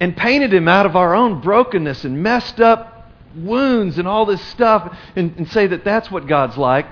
and 0.00 0.16
painted 0.16 0.52
Him 0.52 0.68
out 0.68 0.86
of 0.86 0.96
our 0.96 1.14
own 1.14 1.40
brokenness 1.40 2.04
and 2.04 2.22
messed 2.22 2.60
up 2.60 3.12
wounds 3.36 3.98
and 3.98 4.06
all 4.06 4.26
this 4.26 4.40
stuff 4.42 4.96
and, 5.16 5.36
and 5.36 5.50
say 5.50 5.66
that 5.66 5.84
that's 5.84 6.10
what 6.10 6.26
God's 6.26 6.56
like, 6.56 6.86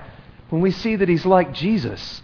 when 0.49 0.61
we 0.61 0.71
see 0.71 0.95
that 0.95 1.09
He's 1.09 1.25
like 1.25 1.53
Jesus, 1.53 2.21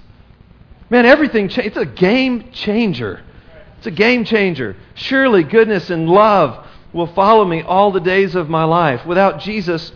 man, 0.89 1.05
everything 1.05 1.49
cha- 1.49 1.61
It's 1.61 1.77
a 1.77 1.85
game 1.85 2.51
changer. 2.51 3.21
It's 3.77 3.87
a 3.87 3.91
game 3.91 4.25
changer. 4.25 4.75
Surely 4.95 5.43
goodness 5.43 5.89
and 5.89 6.09
love 6.09 6.67
will 6.91 7.07
follow 7.07 7.45
me 7.45 7.61
all 7.61 7.91
the 7.91 7.99
days 7.99 8.35
of 8.35 8.49
my 8.49 8.63
life. 8.63 9.05
Without 9.05 9.39
Jesus, 9.39 9.91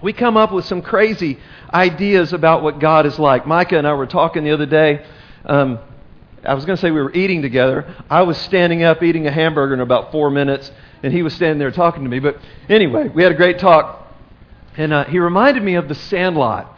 we 0.00 0.12
come 0.12 0.36
up 0.36 0.52
with 0.52 0.64
some 0.64 0.82
crazy 0.82 1.38
ideas 1.72 2.32
about 2.32 2.62
what 2.62 2.78
God 2.78 3.06
is 3.06 3.18
like. 3.18 3.46
Micah 3.46 3.78
and 3.78 3.86
I 3.86 3.92
were 3.94 4.06
talking 4.06 4.44
the 4.44 4.52
other 4.52 4.66
day. 4.66 5.04
Um, 5.44 5.78
I 6.44 6.54
was 6.54 6.64
going 6.64 6.76
to 6.76 6.80
say 6.80 6.90
we 6.90 7.00
were 7.00 7.12
eating 7.12 7.42
together. 7.42 7.94
I 8.10 8.22
was 8.22 8.36
standing 8.36 8.82
up 8.82 9.02
eating 9.02 9.26
a 9.26 9.30
hamburger 9.30 9.74
in 9.74 9.80
about 9.80 10.10
four 10.10 10.28
minutes, 10.30 10.72
and 11.02 11.12
he 11.12 11.22
was 11.22 11.34
standing 11.34 11.58
there 11.58 11.70
talking 11.70 12.02
to 12.02 12.08
me. 12.10 12.18
But 12.18 12.38
anyway, 12.68 13.08
we 13.08 13.22
had 13.22 13.32
a 13.32 13.36
great 13.36 13.58
talk. 13.58 14.00
And 14.76 14.92
uh, 14.92 15.04
he 15.04 15.18
reminded 15.18 15.62
me 15.62 15.74
of 15.74 15.88
the 15.88 15.94
Sandlot, 15.94 16.71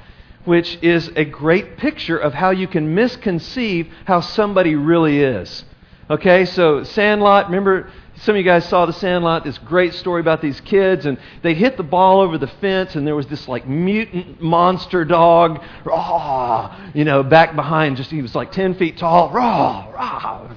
which 0.44 0.78
is 0.82 1.08
a 1.16 1.24
great 1.24 1.76
picture 1.76 2.18
of 2.18 2.34
how 2.34 2.50
you 2.50 2.66
can 2.66 2.94
misconceive 2.94 3.88
how 4.04 4.20
somebody 4.20 4.74
really 4.74 5.20
is. 5.20 5.64
Okay, 6.10 6.44
so 6.44 6.84
Sandlot, 6.84 7.46
remember 7.46 7.90
some 8.16 8.34
of 8.34 8.38
you 8.38 8.44
guys 8.44 8.68
saw 8.68 8.86
the 8.86 8.92
Sandlot, 8.92 9.42
this 9.42 9.58
great 9.58 9.92
story 9.94 10.20
about 10.20 10.40
these 10.40 10.60
kids, 10.60 11.04
and 11.04 11.18
they 11.42 11.54
hit 11.54 11.76
the 11.76 11.82
ball 11.82 12.20
over 12.20 12.38
the 12.38 12.46
fence, 12.46 12.94
and 12.94 13.06
there 13.06 13.16
was 13.16 13.26
this 13.26 13.48
like 13.48 13.66
mutant 13.66 14.40
monster 14.40 15.04
dog, 15.04 15.62
rah, 15.84 16.78
you 16.94 17.04
know, 17.04 17.22
back 17.22 17.56
behind. 17.56 17.96
Just 17.96 18.10
he 18.10 18.22
was 18.22 18.34
like 18.34 18.52
ten 18.52 18.74
feet 18.74 18.98
tall, 18.98 19.30
rah, 19.30 19.90
rah, 19.90 20.48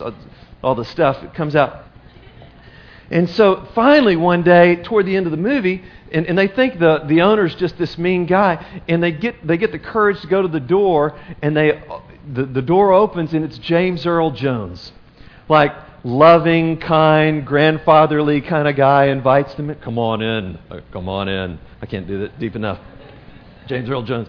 uh, 0.00 0.10
all 0.62 0.74
the 0.74 0.84
stuff 0.84 1.20
that 1.20 1.34
comes 1.34 1.54
out. 1.54 1.84
And 3.10 3.30
so 3.30 3.68
finally, 3.74 4.16
one 4.16 4.42
day, 4.42 4.76
toward 4.76 5.06
the 5.06 5.16
end 5.16 5.26
of 5.26 5.30
the 5.30 5.38
movie, 5.38 5.84
and, 6.12 6.26
and 6.26 6.38
they 6.38 6.48
think 6.48 6.78
the, 6.78 7.04
the 7.06 7.22
owner's 7.22 7.54
just 7.54 7.78
this 7.78 7.98
mean 7.98 8.26
guy, 8.26 8.64
and 8.88 9.02
they 9.02 9.12
get, 9.12 9.46
they 9.46 9.56
get 9.56 9.72
the 9.72 9.78
courage 9.78 10.20
to 10.20 10.26
go 10.26 10.42
to 10.42 10.48
the 10.48 10.60
door, 10.60 11.18
and 11.42 11.56
they, 11.56 11.82
the, 12.32 12.44
the 12.44 12.62
door 12.62 12.92
opens, 12.92 13.32
and 13.32 13.44
it's 13.44 13.58
James 13.58 14.06
Earl 14.06 14.30
Jones. 14.32 14.92
Like, 15.48 15.72
loving, 16.04 16.78
kind, 16.78 17.46
grandfatherly 17.46 18.40
kind 18.40 18.68
of 18.68 18.76
guy 18.76 19.06
invites 19.06 19.54
them 19.54 19.70
in. 19.70 19.76
Come 19.76 19.98
on 19.98 20.22
in. 20.22 20.58
Uh, 20.70 20.80
come 20.92 21.08
on 21.08 21.28
in. 21.28 21.58
I 21.82 21.86
can't 21.86 22.06
do 22.06 22.20
that 22.20 22.38
deep 22.38 22.54
enough. 22.54 22.78
James 23.66 23.88
Earl 23.90 24.02
Jones. 24.02 24.28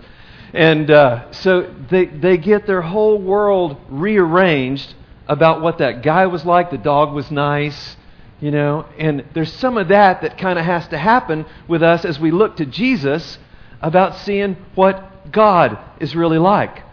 And 0.53 0.89
uh, 0.89 1.31
so 1.33 1.73
they, 1.91 2.05
they 2.05 2.37
get 2.37 2.65
their 2.65 2.81
whole 2.81 3.21
world 3.21 3.77
rearranged 3.89 4.95
about 5.27 5.61
what 5.61 5.77
that 5.79 6.03
guy 6.03 6.25
was 6.25 6.45
like. 6.45 6.71
The 6.71 6.77
dog 6.77 7.13
was 7.13 7.29
nice, 7.29 7.96
you 8.39 8.51
know. 8.51 8.85
And 8.97 9.25
there's 9.33 9.53
some 9.53 9.77
of 9.77 9.89
that 9.89 10.21
that 10.21 10.37
kind 10.37 10.59
of 10.59 10.65
has 10.65 10.87
to 10.89 10.97
happen 10.97 11.45
with 11.67 11.83
us 11.83 12.05
as 12.05 12.19
we 12.19 12.31
look 12.31 12.57
to 12.57 12.65
Jesus 12.65 13.37
about 13.81 14.17
seeing 14.17 14.55
what 14.75 15.31
God 15.31 15.77
is 15.99 16.15
really 16.15 16.37
like. 16.37 16.83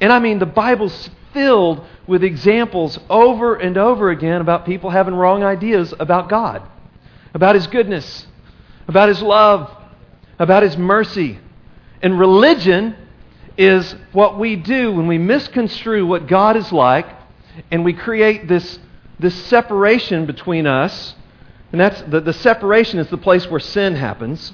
And 0.00 0.12
I 0.12 0.18
mean, 0.18 0.38
the 0.38 0.46
Bible's 0.46 1.10
filled 1.32 1.84
with 2.06 2.24
examples 2.24 2.98
over 3.10 3.56
and 3.56 3.76
over 3.76 4.10
again 4.10 4.40
about 4.40 4.64
people 4.64 4.90
having 4.90 5.14
wrong 5.14 5.42
ideas 5.44 5.92
about 5.98 6.28
God, 6.28 6.62
about 7.34 7.54
His 7.54 7.66
goodness, 7.66 8.26
about 8.88 9.08
His 9.08 9.22
love, 9.22 9.70
about 10.38 10.62
His 10.62 10.76
mercy. 10.76 11.38
And 12.02 12.18
religion 12.18 12.96
is 13.56 13.94
what 14.12 14.38
we 14.38 14.56
do 14.56 14.92
when 14.92 15.06
we 15.06 15.18
misconstrue 15.18 16.06
what 16.06 16.26
God 16.26 16.56
is 16.56 16.70
like 16.72 17.06
and 17.70 17.84
we 17.84 17.92
create 17.92 18.48
this, 18.48 18.78
this 19.18 19.34
separation 19.46 20.26
between 20.26 20.66
us. 20.66 21.14
And 21.72 21.80
that's 21.80 22.00
the, 22.02 22.20
the 22.20 22.32
separation 22.32 22.98
is 22.98 23.08
the 23.08 23.18
place 23.18 23.46
where 23.48 23.60
sin 23.60 23.94
happens. 23.94 24.52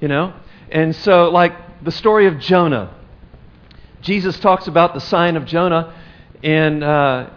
You 0.00 0.08
know? 0.08 0.34
And 0.70 0.94
so, 0.96 1.30
like 1.30 1.54
the 1.82 1.92
story 1.92 2.26
of 2.26 2.38
Jonah. 2.38 2.94
Jesus 4.00 4.38
talks 4.38 4.66
about 4.66 4.94
the 4.94 5.00
sign 5.00 5.36
of 5.36 5.44
Jonah, 5.44 5.94
and 6.42 6.82
uh, 6.82 7.30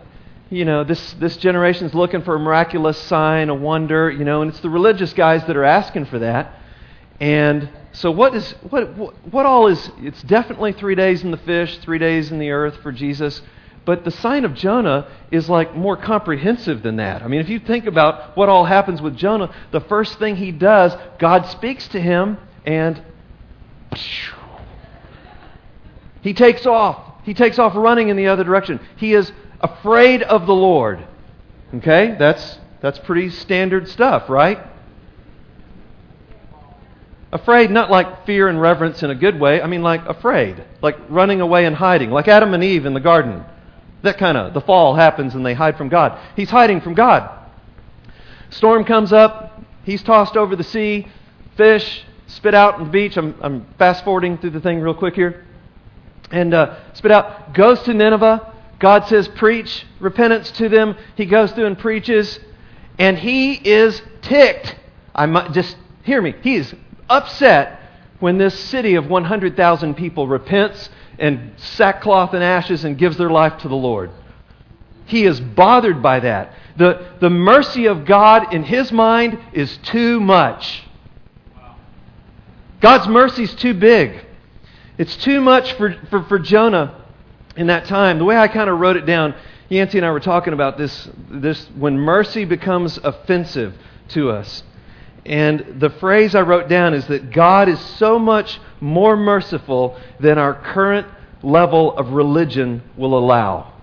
you 0.49 0.65
know 0.65 0.83
this 0.83 1.13
this 1.13 1.37
generation's 1.37 1.93
looking 1.93 2.21
for 2.23 2.35
a 2.35 2.39
miraculous 2.39 2.97
sign, 3.03 3.49
a 3.49 3.55
wonder, 3.55 4.09
you 4.09 4.25
know, 4.25 4.41
and 4.41 4.49
it's 4.49 4.59
the 4.61 4.69
religious 4.69 5.13
guys 5.13 5.45
that 5.45 5.55
are 5.55 5.63
asking 5.63 6.05
for 6.05 6.19
that. 6.19 6.59
And 7.19 7.69
so, 7.91 8.11
what 8.11 8.35
is 8.35 8.51
what 8.69 8.95
what, 8.95 9.27
what 9.31 9.45
all 9.45 9.67
is? 9.67 9.91
It's 9.99 10.21
definitely 10.23 10.73
three 10.73 10.95
days 10.95 11.23
in 11.23 11.31
the 11.31 11.37
fish, 11.37 11.77
three 11.79 11.99
days 11.99 12.31
in 12.31 12.39
the 12.39 12.51
earth 12.51 12.77
for 12.81 12.91
Jesus. 12.91 13.41
But 13.85 14.03
the 14.03 14.11
sign 14.11 14.45
of 14.45 14.55
Jonah 14.55 15.07
is 15.31 15.47
like 15.47 15.75
more 15.75 15.95
comprehensive 15.95 16.81
than 16.81 16.95
that. 16.95 17.21
I 17.21 17.27
mean, 17.27 17.39
if 17.39 17.49
you 17.49 17.59
think 17.59 17.85
about 17.85 18.35
what 18.35 18.49
all 18.49 18.65
happens 18.65 19.01
with 19.01 19.15
Jonah, 19.15 19.53
the 19.71 19.81
first 19.81 20.17
thing 20.17 20.35
he 20.35 20.51
does, 20.51 20.95
God 21.19 21.45
speaks 21.47 21.87
to 21.89 22.01
him 22.01 22.37
and 22.65 23.01
he 26.21 26.33
takes 26.33 26.65
off. 26.65 27.23
He 27.23 27.35
takes 27.35 27.59
off 27.59 27.75
running 27.75 28.09
in 28.09 28.17
the 28.17 28.27
other 28.27 28.43
direction. 28.43 28.79
He 28.97 29.13
is 29.13 29.31
afraid 29.61 30.23
of 30.23 30.47
the 30.47 30.55
Lord. 30.55 31.05
Okay? 31.75 32.15
That's, 32.17 32.59
that's 32.81 32.97
pretty 32.99 33.29
standard 33.29 33.87
stuff, 33.87 34.29
right? 34.29 34.59
Afraid, 37.31 37.69
not 37.69 37.91
like 37.91 38.25
fear 38.25 38.47
and 38.47 38.59
reverence 38.59 39.03
in 39.03 39.11
a 39.11 39.15
good 39.15 39.39
way. 39.39 39.61
I 39.61 39.67
mean, 39.67 39.83
like 39.83 40.05
afraid. 40.05 40.63
Like 40.81 40.97
running 41.09 41.41
away 41.41 41.65
and 41.65 41.75
hiding. 41.75 42.09
Like 42.09 42.27
Adam 42.27 42.53
and 42.53 42.63
Eve 42.63 42.85
in 42.85 42.93
the 42.93 42.99
garden. 42.99 43.43
That 44.05 44.17
kind 44.17 44.37
of, 44.37 44.53
the 44.53 44.61
fall 44.61 44.95
happens 44.95 45.35
and 45.35 45.45
they 45.45 45.53
hide 45.53 45.77
from 45.77 45.89
God. 45.89 46.19
He's 46.35 46.49
hiding 46.49 46.81
from 46.81 46.93
God. 46.93 47.29
Storm 48.51 48.85
comes 48.85 49.11
up. 49.11 49.61
He's 49.83 50.01
tossed 50.01 50.37
over 50.37 50.55
the 50.55 50.63
sea. 50.63 51.07
Fish 51.57 52.05
spit 52.27 52.53
out 52.53 52.75
on 52.75 52.85
the 52.85 52.89
beach. 52.89 53.17
I'm, 53.17 53.35
I'm 53.41 53.65
fast 53.77 54.03
forwarding 54.03 54.37
through 54.37 54.51
the 54.51 54.61
thing 54.61 54.79
real 54.79 54.93
quick 54.93 55.15
here 55.15 55.45
and 56.31 56.53
uh, 56.53 56.75
spit 56.93 57.11
out, 57.11 57.53
goes 57.53 57.81
to 57.83 57.93
Nineveh. 57.93 58.53
God 58.79 59.07
says, 59.07 59.27
Preach 59.27 59.85
repentance 59.99 60.51
to 60.51 60.69
them. 60.69 60.95
He 61.15 61.25
goes 61.25 61.51
through 61.51 61.65
and 61.65 61.77
preaches, 61.77 62.39
and 62.99 63.17
he 63.17 63.53
is 63.53 64.01
ticked. 64.21 64.75
I 65.13 65.25
might, 65.25 65.51
just 65.53 65.77
hear 66.03 66.21
me. 66.21 66.35
He 66.41 66.55
is 66.55 66.73
upset 67.09 67.79
when 68.19 68.37
this 68.37 68.57
city 68.57 68.95
of 68.95 69.09
100,000 69.09 69.95
people 69.95 70.27
repents 70.27 70.89
and 71.19 71.53
sackcloth 71.57 72.33
and 72.33 72.43
ashes 72.43 72.83
and 72.83 72.97
gives 72.97 73.17
their 73.17 73.29
life 73.29 73.57
to 73.59 73.67
the 73.67 73.75
Lord. 73.75 74.11
He 75.05 75.25
is 75.25 75.39
bothered 75.39 76.01
by 76.01 76.19
that. 76.21 76.53
The, 76.77 77.13
the 77.21 77.29
mercy 77.29 77.85
of 77.85 78.05
God 78.05 78.53
in 78.53 78.63
his 78.63 78.91
mind 78.91 79.39
is 79.53 79.77
too 79.77 80.19
much. 80.19 80.83
God's 82.81 83.07
mercy 83.07 83.43
is 83.43 83.53
too 83.55 83.73
big. 83.73 84.25
It's 84.97 85.15
too 85.17 85.41
much 85.41 85.73
for, 85.73 85.95
for, 86.09 86.23
for 86.23 86.39
Jonah 86.39 87.03
in 87.55 87.67
that 87.67 87.85
time. 87.85 88.17
The 88.17 88.25
way 88.25 88.37
I 88.37 88.47
kind 88.47 88.69
of 88.69 88.79
wrote 88.79 88.97
it 88.97 89.05
down, 89.05 89.35
Yancey 89.69 89.97
and 89.97 90.05
I 90.05 90.11
were 90.11 90.19
talking 90.19 90.53
about 90.53 90.77
this, 90.77 91.09
this 91.29 91.67
when 91.75 91.97
mercy 91.97 92.45
becomes 92.45 92.97
offensive 92.97 93.75
to 94.09 94.29
us. 94.29 94.63
And 95.25 95.79
the 95.79 95.89
phrase 95.89 96.35
I 96.35 96.41
wrote 96.41 96.69
down 96.69 96.93
is 96.93 97.07
that 97.07 97.31
God 97.31 97.67
is 97.67 97.79
so 97.79 98.19
much 98.19 98.59
more 98.79 99.17
merciful 99.17 99.97
than 100.19 100.37
our 100.37 100.53
current 100.53 101.07
level 101.41 101.97
of 101.97 102.11
religion 102.11 102.83
will 102.95 103.17
allow. 103.17 103.73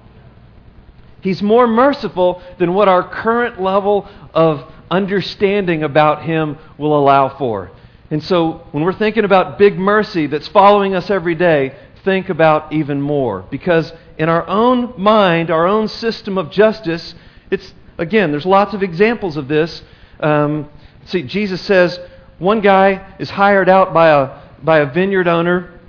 He's 1.20 1.42
more 1.42 1.66
merciful 1.66 2.42
than 2.58 2.74
what 2.74 2.88
our 2.88 3.08
current 3.08 3.60
level 3.60 4.08
of 4.34 4.70
understanding 4.90 5.82
about 5.82 6.22
Him 6.22 6.58
will 6.78 6.98
allow 6.98 7.36
for. 7.38 7.70
And 8.10 8.22
so 8.22 8.66
when 8.72 8.84
we're 8.84 8.92
thinking 8.92 9.24
about 9.24 9.58
big 9.58 9.78
mercy 9.78 10.26
that's 10.26 10.48
following 10.48 10.94
us 10.94 11.10
every 11.10 11.34
day, 11.34 11.74
think 12.04 12.28
about 12.28 12.72
even 12.72 13.00
more. 13.00 13.44
Because 13.50 13.92
in 14.18 14.28
our 14.28 14.46
own 14.46 14.94
mind, 14.96 15.50
our 15.50 15.66
own 15.66 15.88
system 15.88 16.38
of 16.38 16.50
justice, 16.50 17.14
it's, 17.50 17.72
again, 17.98 18.30
there's 18.30 18.44
lots 18.44 18.74
of 18.74 18.82
examples 18.82 19.36
of 19.36 19.48
this. 19.48 19.82
Um, 20.20 20.68
see, 21.06 21.22
Jesus 21.22 21.60
says 21.60 21.98
one 22.38 22.60
guy 22.60 23.14
is 23.18 23.30
hired 23.30 23.68
out 23.68 23.92
by 23.92 24.08
a, 24.08 24.40
by 24.62 24.78
a 24.78 24.86
vineyard 24.86 25.28
owner 25.28 25.80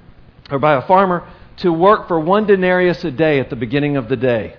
or 0.51 0.59
by 0.59 0.75
a 0.75 0.81
farmer 0.81 1.27
to 1.57 1.71
work 1.71 2.07
for 2.07 2.19
one 2.19 2.45
denarius 2.45 3.03
a 3.03 3.11
day 3.11 3.39
at 3.39 3.49
the 3.49 3.55
beginning 3.55 3.97
of 3.97 4.09
the 4.09 4.17
day. 4.17 4.55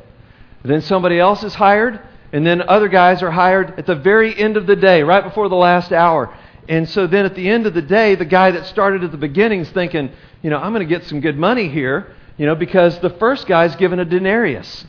Then 0.65 0.81
somebody 0.81 1.19
else 1.19 1.43
is 1.43 1.55
hired, 1.55 2.01
and 2.33 2.47
then 2.47 2.63
other 2.63 2.89
guys 2.89 3.23
are 3.23 3.31
hired 3.31 3.79
at 3.79 3.87
the 3.87 3.95
very 3.95 4.37
end 4.37 4.57
of 4.57 4.67
the 4.67 4.77
day, 4.77 5.03
right 5.03 5.23
before 5.23 5.49
the 5.49 5.57
last 5.57 5.93
hour. 5.93 6.35
And 6.69 6.89
so 6.89 7.07
then 7.07 7.27
at 7.27 7.35
the 7.35 7.49
end 7.49 7.67
of 7.67 7.75
the 7.75 7.83
day, 7.83 8.15
the 8.15 8.25
guy 8.25 8.51
that 8.53 8.67
started 8.67 9.05
at 9.05 9.11
the 9.11 9.19
beginning 9.19 9.61
is 9.61 9.71
thinking, 9.71 10.11
you 10.43 10.51
know, 10.51 10.59
I'm 10.59 10.73
going 10.73 10.87
to 10.87 10.93
get 10.93 11.05
some 11.05 11.21
good 11.21 11.37
money 11.37 11.69
here. 11.69 12.15
You 12.37 12.47
know, 12.47 12.57
because 12.57 12.99
the 12.99 13.11
first 13.11 13.47
guy's 13.47 13.77
given 13.77 14.01
a 14.01 14.05
denarius. 14.05 14.87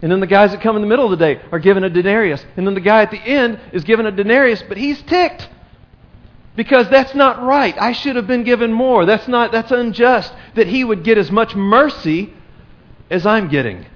And 0.00 0.12
then 0.12 0.20
the 0.20 0.26
guys 0.26 0.52
that 0.52 0.60
come 0.60 0.76
in 0.76 0.82
the 0.82 0.88
middle 0.88 1.04
of 1.04 1.10
the 1.10 1.16
day 1.16 1.40
are 1.50 1.58
given 1.58 1.82
a 1.84 1.90
denarius. 1.90 2.44
And 2.56 2.66
then 2.66 2.74
the 2.74 2.80
guy 2.80 3.02
at 3.02 3.10
the 3.10 3.18
end 3.18 3.58
is 3.72 3.84
given 3.84 4.06
a 4.06 4.12
denarius, 4.12 4.62
but 4.62 4.76
he's 4.76 5.00
ticked. 5.02 5.48
Because 6.54 6.88
that's 6.88 7.14
not 7.14 7.42
right. 7.42 7.76
I 7.80 7.92
should 7.92 8.16
have 8.16 8.26
been 8.26 8.44
given 8.44 8.72
more. 8.72 9.06
That's 9.06 9.28
not 9.28 9.52
that's 9.52 9.70
unjust 9.70 10.32
that 10.54 10.66
he 10.66 10.82
would 10.82 11.04
get 11.04 11.16
as 11.16 11.30
much 11.30 11.54
mercy 11.54 12.32
as 13.10 13.26
I'm 13.26 13.48
getting. 13.48 13.86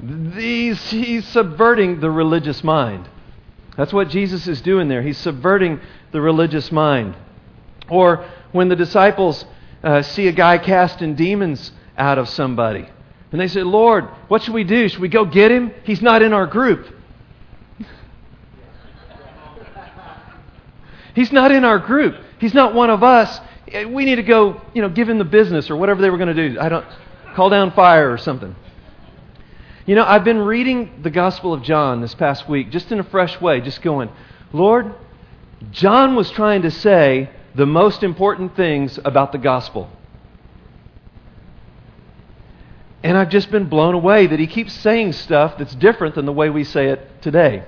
These, 0.00 0.80
he's 0.90 1.26
subverting 1.26 2.00
the 2.00 2.10
religious 2.10 2.62
mind. 2.62 3.08
That's 3.76 3.92
what 3.92 4.08
Jesus 4.08 4.46
is 4.46 4.60
doing 4.60 4.88
there. 4.88 5.02
He's 5.02 5.18
subverting 5.18 5.80
the 6.12 6.20
religious 6.20 6.70
mind. 6.70 7.16
Or 7.88 8.24
when 8.52 8.68
the 8.68 8.76
disciples 8.76 9.44
uh, 9.82 10.02
see 10.02 10.28
a 10.28 10.32
guy 10.32 10.58
casting 10.58 11.14
demons 11.14 11.72
out 11.98 12.18
of 12.18 12.28
somebody, 12.28 12.88
and 13.30 13.40
they 13.40 13.48
say, 13.48 13.62
Lord, 13.62 14.04
what 14.28 14.42
should 14.42 14.54
we 14.54 14.64
do? 14.64 14.88
Should 14.88 15.00
we 15.00 15.08
go 15.08 15.24
get 15.24 15.50
him? 15.50 15.72
He's 15.84 16.00
not 16.00 16.22
in 16.22 16.32
our 16.32 16.46
group. 16.46 16.94
He's 21.14 21.32
not 21.32 21.52
in 21.52 21.64
our 21.64 21.78
group. 21.78 22.16
He's 22.38 22.54
not 22.54 22.74
one 22.74 22.88
of 22.90 23.02
us. 23.02 23.40
We 23.72 24.04
need 24.06 24.16
to 24.16 24.22
go, 24.22 24.62
you 24.72 24.80
know, 24.80 24.88
give 24.88 25.08
him 25.08 25.18
the 25.18 25.24
business 25.24 25.68
or 25.68 25.76
whatever 25.76 26.00
they 26.00 26.08
were 26.08 26.16
going 26.16 26.34
to 26.34 26.48
do. 26.48 26.58
I 26.58 26.70
don't 26.70 26.86
call 27.34 27.50
down 27.50 27.72
fire 27.72 28.10
or 28.10 28.16
something. 28.16 28.56
You 29.84 29.94
know, 29.94 30.04
I've 30.04 30.24
been 30.24 30.38
reading 30.38 31.00
the 31.02 31.10
Gospel 31.10 31.52
of 31.52 31.62
John 31.62 32.00
this 32.00 32.14
past 32.14 32.48
week 32.48 32.70
just 32.70 32.92
in 32.92 33.00
a 33.00 33.04
fresh 33.04 33.40
way, 33.40 33.60
just 33.60 33.82
going, 33.82 34.10
Lord, 34.52 34.94
John 35.70 36.14
was 36.14 36.30
trying 36.30 36.62
to 36.62 36.70
say 36.70 37.30
the 37.54 37.66
most 37.66 38.02
important 38.02 38.54
things 38.54 38.98
about 39.04 39.32
the 39.32 39.38
gospel. 39.38 39.90
And 43.02 43.16
I've 43.16 43.28
just 43.28 43.50
been 43.50 43.68
blown 43.68 43.94
away 43.94 44.26
that 44.26 44.38
he 44.38 44.46
keeps 44.46 44.72
saying 44.72 45.12
stuff 45.12 45.56
that's 45.58 45.74
different 45.74 46.14
than 46.14 46.26
the 46.26 46.32
way 46.32 46.50
we 46.50 46.64
say 46.64 46.88
it 46.88 47.22
today. 47.22 47.64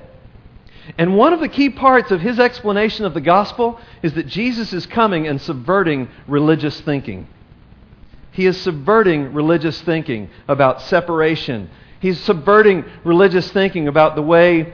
And 0.99 1.16
one 1.16 1.33
of 1.33 1.40
the 1.40 1.49
key 1.49 1.71
parts 1.71 2.11
of 2.11 2.21
his 2.21 2.40
explanation 2.40 3.05
of 3.05 3.14
the 3.14 3.21
gospel 3.21 3.81
is 4.03 4.14
that 4.14 4.27
Jesus 4.27 4.73
is 4.73 4.87
coming 4.87 5.29
and 5.29 5.40
subverting 5.40 6.09
religious 6.27 6.81
thinking. 6.81 7.29
He 8.33 8.47
is 8.47 8.61
subverting 8.61 9.33
religious 9.33 9.81
thinking 9.83 10.31
about 10.49 10.83
separation 10.83 11.71
He's 12.01 12.19
subverting 12.19 12.85
religious 13.05 13.53
thinking 13.53 13.87
about 13.87 14.16
the 14.16 14.23
way 14.23 14.73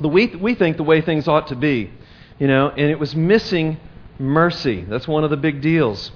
the 0.00 0.08
we, 0.08 0.26
we 0.26 0.54
think 0.54 0.78
the 0.78 0.82
way 0.82 1.00
things 1.02 1.28
ought 1.28 1.48
to 1.48 1.56
be. 1.56 1.90
You 2.38 2.48
know, 2.48 2.68
and 2.70 2.90
it 2.90 2.98
was 2.98 3.14
missing 3.14 3.78
mercy. 4.18 4.82
That's 4.82 5.06
one 5.06 5.24
of 5.24 5.30
the 5.30 5.36
big 5.36 5.60
deals. 5.60 6.10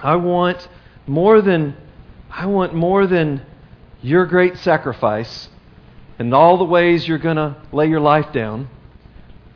I 0.00 0.16
want 0.16 0.68
more 1.06 1.40
than 1.40 1.76
I 2.30 2.46
want 2.46 2.74
more 2.74 3.06
than 3.06 3.44
your 4.02 4.26
great 4.26 4.58
sacrifice 4.58 5.48
and 6.18 6.34
all 6.34 6.58
the 6.58 6.64
ways 6.64 7.06
you're 7.06 7.18
going 7.18 7.36
to 7.36 7.56
lay 7.72 7.88
your 7.88 8.00
life 8.00 8.32
down. 8.32 8.68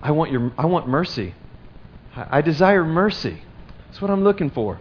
I 0.00 0.10
want 0.12 0.30
your 0.30 0.52
I 0.58 0.66
want 0.66 0.88
mercy. 0.88 1.34
I, 2.16 2.38
I 2.38 2.40
desire 2.40 2.84
mercy. 2.84 3.42
That's 3.86 4.00
what 4.00 4.10
I'm 4.10 4.24
looking 4.24 4.50
for. 4.50 4.78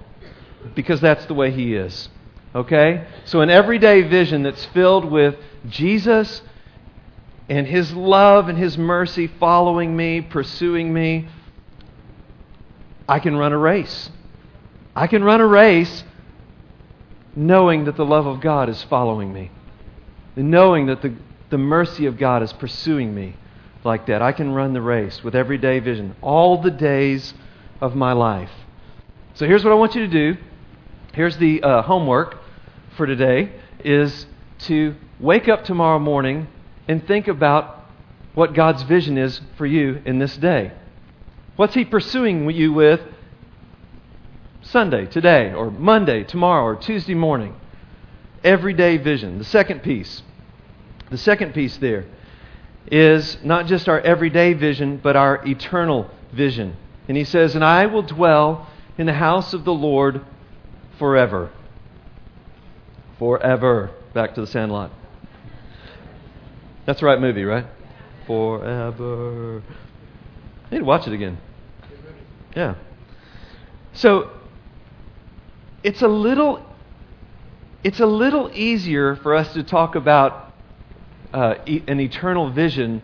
Because 0.76 1.02
that's 1.02 1.26
the 1.26 1.34
way 1.34 1.52
he 1.52 1.76
is. 1.76 2.10
Okay? 2.54 3.08
So, 3.26 3.42
an 3.42 3.50
everyday 3.50 4.02
vision 4.02 4.44
that's 4.44 4.66
filled 4.66 5.06
with 5.06 5.36
Jesus 5.70 6.42
and 7.50 7.68
His 7.68 7.94
love 7.94 8.50
and 8.50 8.58
His 8.58 8.78
mercy 8.78 9.28
following 9.28 9.96
me, 9.96 10.22
pursuing 10.22 10.94
me, 10.94 11.28
I 13.08 13.20
can 13.20 13.36
run 13.36 13.54
a 13.54 13.58
race. 13.58 14.10
I 14.96 15.08
can 15.08 15.24
run 15.24 15.42
a 15.42 15.48
race 15.48 16.04
knowing 17.36 17.86
that 17.86 17.96
the 17.96 18.06
love 18.06 18.26
of 18.26 18.42
God 18.42 18.70
is 18.70 18.84
following 18.84 19.32
me, 19.34 19.52
and 20.36 20.52
knowing 20.52 20.88
that 20.88 21.02
the, 21.02 21.16
the 21.50 21.58
mercy 21.58 22.06
of 22.06 22.18
God 22.18 22.44
is 22.44 22.54
pursuing 22.54 23.14
me 23.14 23.36
like 23.84 24.06
that. 24.08 24.22
I 24.22 24.32
can 24.32 24.52
run 24.52 24.74
the 24.74 24.82
race 24.82 25.24
with 25.24 25.36
everyday 25.36 25.80
vision 25.80 26.16
all 26.22 26.62
the 26.62 26.72
days 26.72 27.34
of 27.80 27.96
my 27.96 28.14
life. 28.14 28.52
So, 29.34 29.46
here's 29.46 29.64
what 29.64 29.72
I 29.72 29.76
want 29.76 29.96
you 29.96 30.02
to 30.02 30.08
do. 30.08 30.38
Here's 31.14 31.38
the 31.38 31.62
uh, 31.64 31.82
homework 31.82 32.38
for 32.96 33.06
today 33.06 33.52
is 33.84 34.26
to 34.60 34.96
wake 35.20 35.48
up 35.48 35.64
tomorrow 35.64 36.00
morning 36.00 36.48
and 36.88 37.06
think 37.08 37.28
about 37.28 37.86
what 38.34 38.54
God's 38.54 38.84
vision 38.84 39.18
is 39.18 39.42
for 39.58 39.66
you 39.66 40.02
in 40.06 40.20
this 40.20 40.38
day. 40.38 40.72
What's 41.56 41.74
He 41.74 41.86
pursuing 41.86 42.50
you 42.52 42.72
with 42.72 43.02
Sunday, 44.62 45.06
today, 45.06 45.54
or 45.54 45.72
Monday, 45.72 46.24
tomorrow, 46.24 46.64
or 46.64 46.76
Tuesday 46.76 47.14
morning? 47.14 47.56
Everyday 48.44 48.98
vision. 48.98 49.38
The 49.38 49.44
second 49.44 49.84
piece. 49.84 50.24
The 51.10 51.18
second 51.18 51.54
piece 51.54 51.78
there 51.78 52.06
is 52.88 53.38
not 53.44 53.68
just 53.68 53.88
our 53.90 54.00
everyday 54.00 54.54
vision, 54.54 54.98
but 54.98 55.16
our 55.16 55.46
eternal 55.48 56.10
vision. 56.34 56.76
And 57.08 57.18
he 57.18 57.24
says, 57.24 57.56
And 57.56 57.64
I 57.64 57.86
will 57.86 58.04
dwell 58.04 58.68
in 58.98 59.06
the 59.06 59.14
house 59.14 59.54
of 59.54 59.66
the 59.66 59.74
Lord 59.74 60.22
forever 60.98 61.52
forever. 63.22 63.92
Back 64.16 64.34
to 64.34 64.42
the 64.42 64.48
Sandlot. 64.48 64.92
That's 66.88 67.02
the 67.02 67.06
right 67.06 67.22
movie, 67.22 67.44
right? 67.44 67.68
Forever. 68.26 69.62
I 70.66 70.72
need 70.72 70.80
to 70.80 70.86
watch 70.86 71.06
it 71.06 71.14
again. 71.14 71.38
Yeah. 72.56 72.74
So 73.94 74.32
it's 75.84 76.02
a 76.02 76.08
little 76.08 76.66
it's 77.84 78.00
a 78.00 78.06
little 78.06 78.52
easier 78.54 79.16
for 79.18 79.34
us 79.34 79.52
to 79.54 79.64
talk 79.64 79.96
about 79.96 80.54
uh, 81.34 81.56
e- 81.66 81.84
an 81.88 82.00
eternal 82.00 82.52
vision 82.52 83.02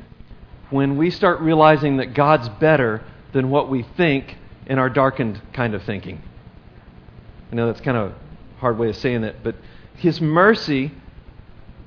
when 0.69 0.97
we 0.97 1.09
start 1.09 1.39
realizing 1.39 1.97
that 1.97 2.13
God's 2.13 2.47
better 2.49 3.03
than 3.33 3.49
what 3.49 3.69
we 3.69 3.83
think 3.83 4.37
in 4.67 4.77
our 4.77 4.89
darkened 4.89 5.41
kind 5.53 5.73
of 5.73 5.81
thinking. 5.83 6.21
I 7.51 7.55
know 7.55 7.67
that's 7.67 7.81
kind 7.81 7.97
of 7.97 8.11
a 8.11 8.15
hard 8.59 8.77
way 8.77 8.89
of 8.89 8.97
saying 8.97 9.23
it, 9.23 9.37
but 9.43 9.55
his 9.95 10.21
mercy, 10.21 10.91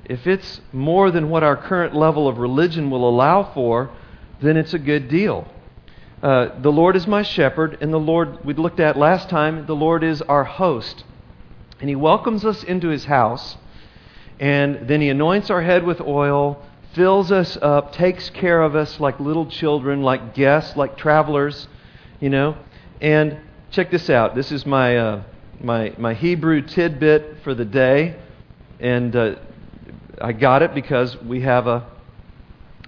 if 0.05 0.27
it's 0.27 0.59
more 0.73 1.11
than 1.11 1.29
what 1.29 1.43
our 1.43 1.55
current 1.55 1.95
level 1.95 2.27
of 2.27 2.39
religion 2.39 2.89
will 2.89 3.07
allow 3.07 3.53
for, 3.53 3.89
then 4.41 4.57
it's 4.57 4.73
a 4.73 4.79
good 4.79 5.07
deal. 5.07 5.47
Uh, 6.21 6.59
the 6.61 6.71
Lord 6.71 6.95
is 6.95 7.07
my 7.07 7.23
shepherd, 7.23 7.77
and 7.81 7.91
the 7.91 7.99
Lord, 7.99 8.43
we 8.45 8.53
looked 8.53 8.79
at 8.79 8.97
last 8.97 9.29
time, 9.29 9.65
the 9.65 9.75
Lord 9.75 10.03
is 10.03 10.21
our 10.23 10.43
host. 10.43 11.03
And 11.79 11.89
He 11.89 11.95
welcomes 11.95 12.45
us 12.45 12.63
into 12.63 12.89
His 12.89 13.05
house, 13.05 13.57
and 14.39 14.87
then 14.87 15.01
He 15.01 15.09
anoints 15.09 15.49
our 15.49 15.61
head 15.61 15.83
with 15.83 15.99
oil, 16.01 16.63
fills 16.93 17.31
us 17.31 17.57
up, 17.61 17.93
takes 17.93 18.29
care 18.29 18.61
of 18.61 18.75
us 18.75 18.99
like 18.99 19.19
little 19.19 19.45
children, 19.45 20.03
like 20.03 20.33
guests, 20.33 20.77
like 20.77 20.97
travelers, 20.97 21.67
you 22.19 22.29
know. 22.29 22.55
And 22.99 23.39
check 23.71 23.89
this 23.89 24.09
out. 24.09 24.35
This 24.35 24.51
is 24.51 24.65
my 24.65 24.97
uh, 24.97 25.23
my, 25.63 25.93
my 25.97 26.13
Hebrew 26.13 26.61
tidbit 26.61 27.43
for 27.43 27.53
the 27.53 27.65
day. 27.65 28.15
And 28.79 29.15
uh, 29.15 29.35
I 30.19 30.33
got 30.33 30.63
it 30.63 30.73
because 30.73 31.19
we 31.21 31.41
have 31.41 31.67
a, 31.67 31.87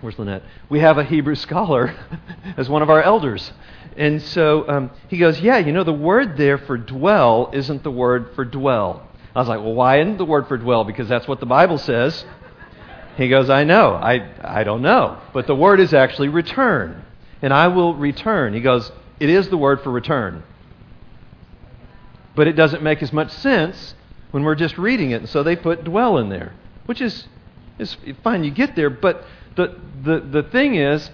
where's 0.03 0.19
Lynette? 0.19 0.43
We 0.69 0.79
have 0.81 0.97
a 0.97 1.03
Hebrew 1.03 1.35
scholar 1.35 1.95
as 2.57 2.69
one 2.69 2.81
of 2.81 2.89
our 2.89 3.01
elders. 3.01 3.51
And 3.97 4.21
so 4.21 4.67
um, 4.67 4.91
he 5.07 5.17
goes, 5.17 5.39
Yeah, 5.39 5.57
you 5.57 5.71
know, 5.71 5.83
the 5.83 5.93
word 5.93 6.37
there 6.37 6.57
for 6.57 6.77
dwell 6.77 7.49
isn't 7.53 7.83
the 7.83 7.91
word 7.91 8.35
for 8.35 8.45
dwell. 8.45 9.07
I 9.35 9.39
was 9.39 9.47
like, 9.47 9.59
Well, 9.59 9.73
why 9.73 10.01
isn't 10.01 10.17
the 10.17 10.25
word 10.25 10.47
for 10.47 10.57
dwell? 10.57 10.83
Because 10.83 11.07
that's 11.07 11.27
what 11.27 11.39
the 11.39 11.45
Bible 11.45 11.77
says. 11.77 12.25
He 13.17 13.29
goes, 13.29 13.49
I 13.49 13.63
know. 13.63 13.93
I, 13.93 14.31
I 14.41 14.63
don't 14.63 14.81
know. 14.81 15.19
But 15.33 15.47
the 15.47 15.55
word 15.55 15.79
is 15.79 15.93
actually 15.93 16.29
return. 16.29 17.05
And 17.41 17.53
I 17.53 17.67
will 17.67 17.93
return. 17.95 18.53
He 18.53 18.61
goes, 18.61 18.91
It 19.19 19.29
is 19.29 19.49
the 19.49 19.57
word 19.57 19.81
for 19.81 19.91
return 19.91 20.43
but 22.35 22.47
it 22.47 22.53
doesn't 22.53 22.81
make 22.81 23.01
as 23.03 23.13
much 23.13 23.31
sense 23.31 23.95
when 24.31 24.43
we're 24.43 24.55
just 24.55 24.77
reading 24.77 25.11
it. 25.11 25.21
And 25.21 25.29
so 25.29 25.43
they 25.43 25.55
put 25.55 25.83
dwell 25.83 26.17
in 26.17 26.29
there, 26.29 26.53
which 26.85 27.01
is, 27.01 27.27
is 27.77 27.95
fine. 28.23 28.43
You 28.43 28.51
get 28.51 28.75
there, 28.75 28.89
but 28.89 29.25
the, 29.55 29.79
the, 30.03 30.19
the 30.19 30.43
thing 30.43 30.75
is, 30.75 31.09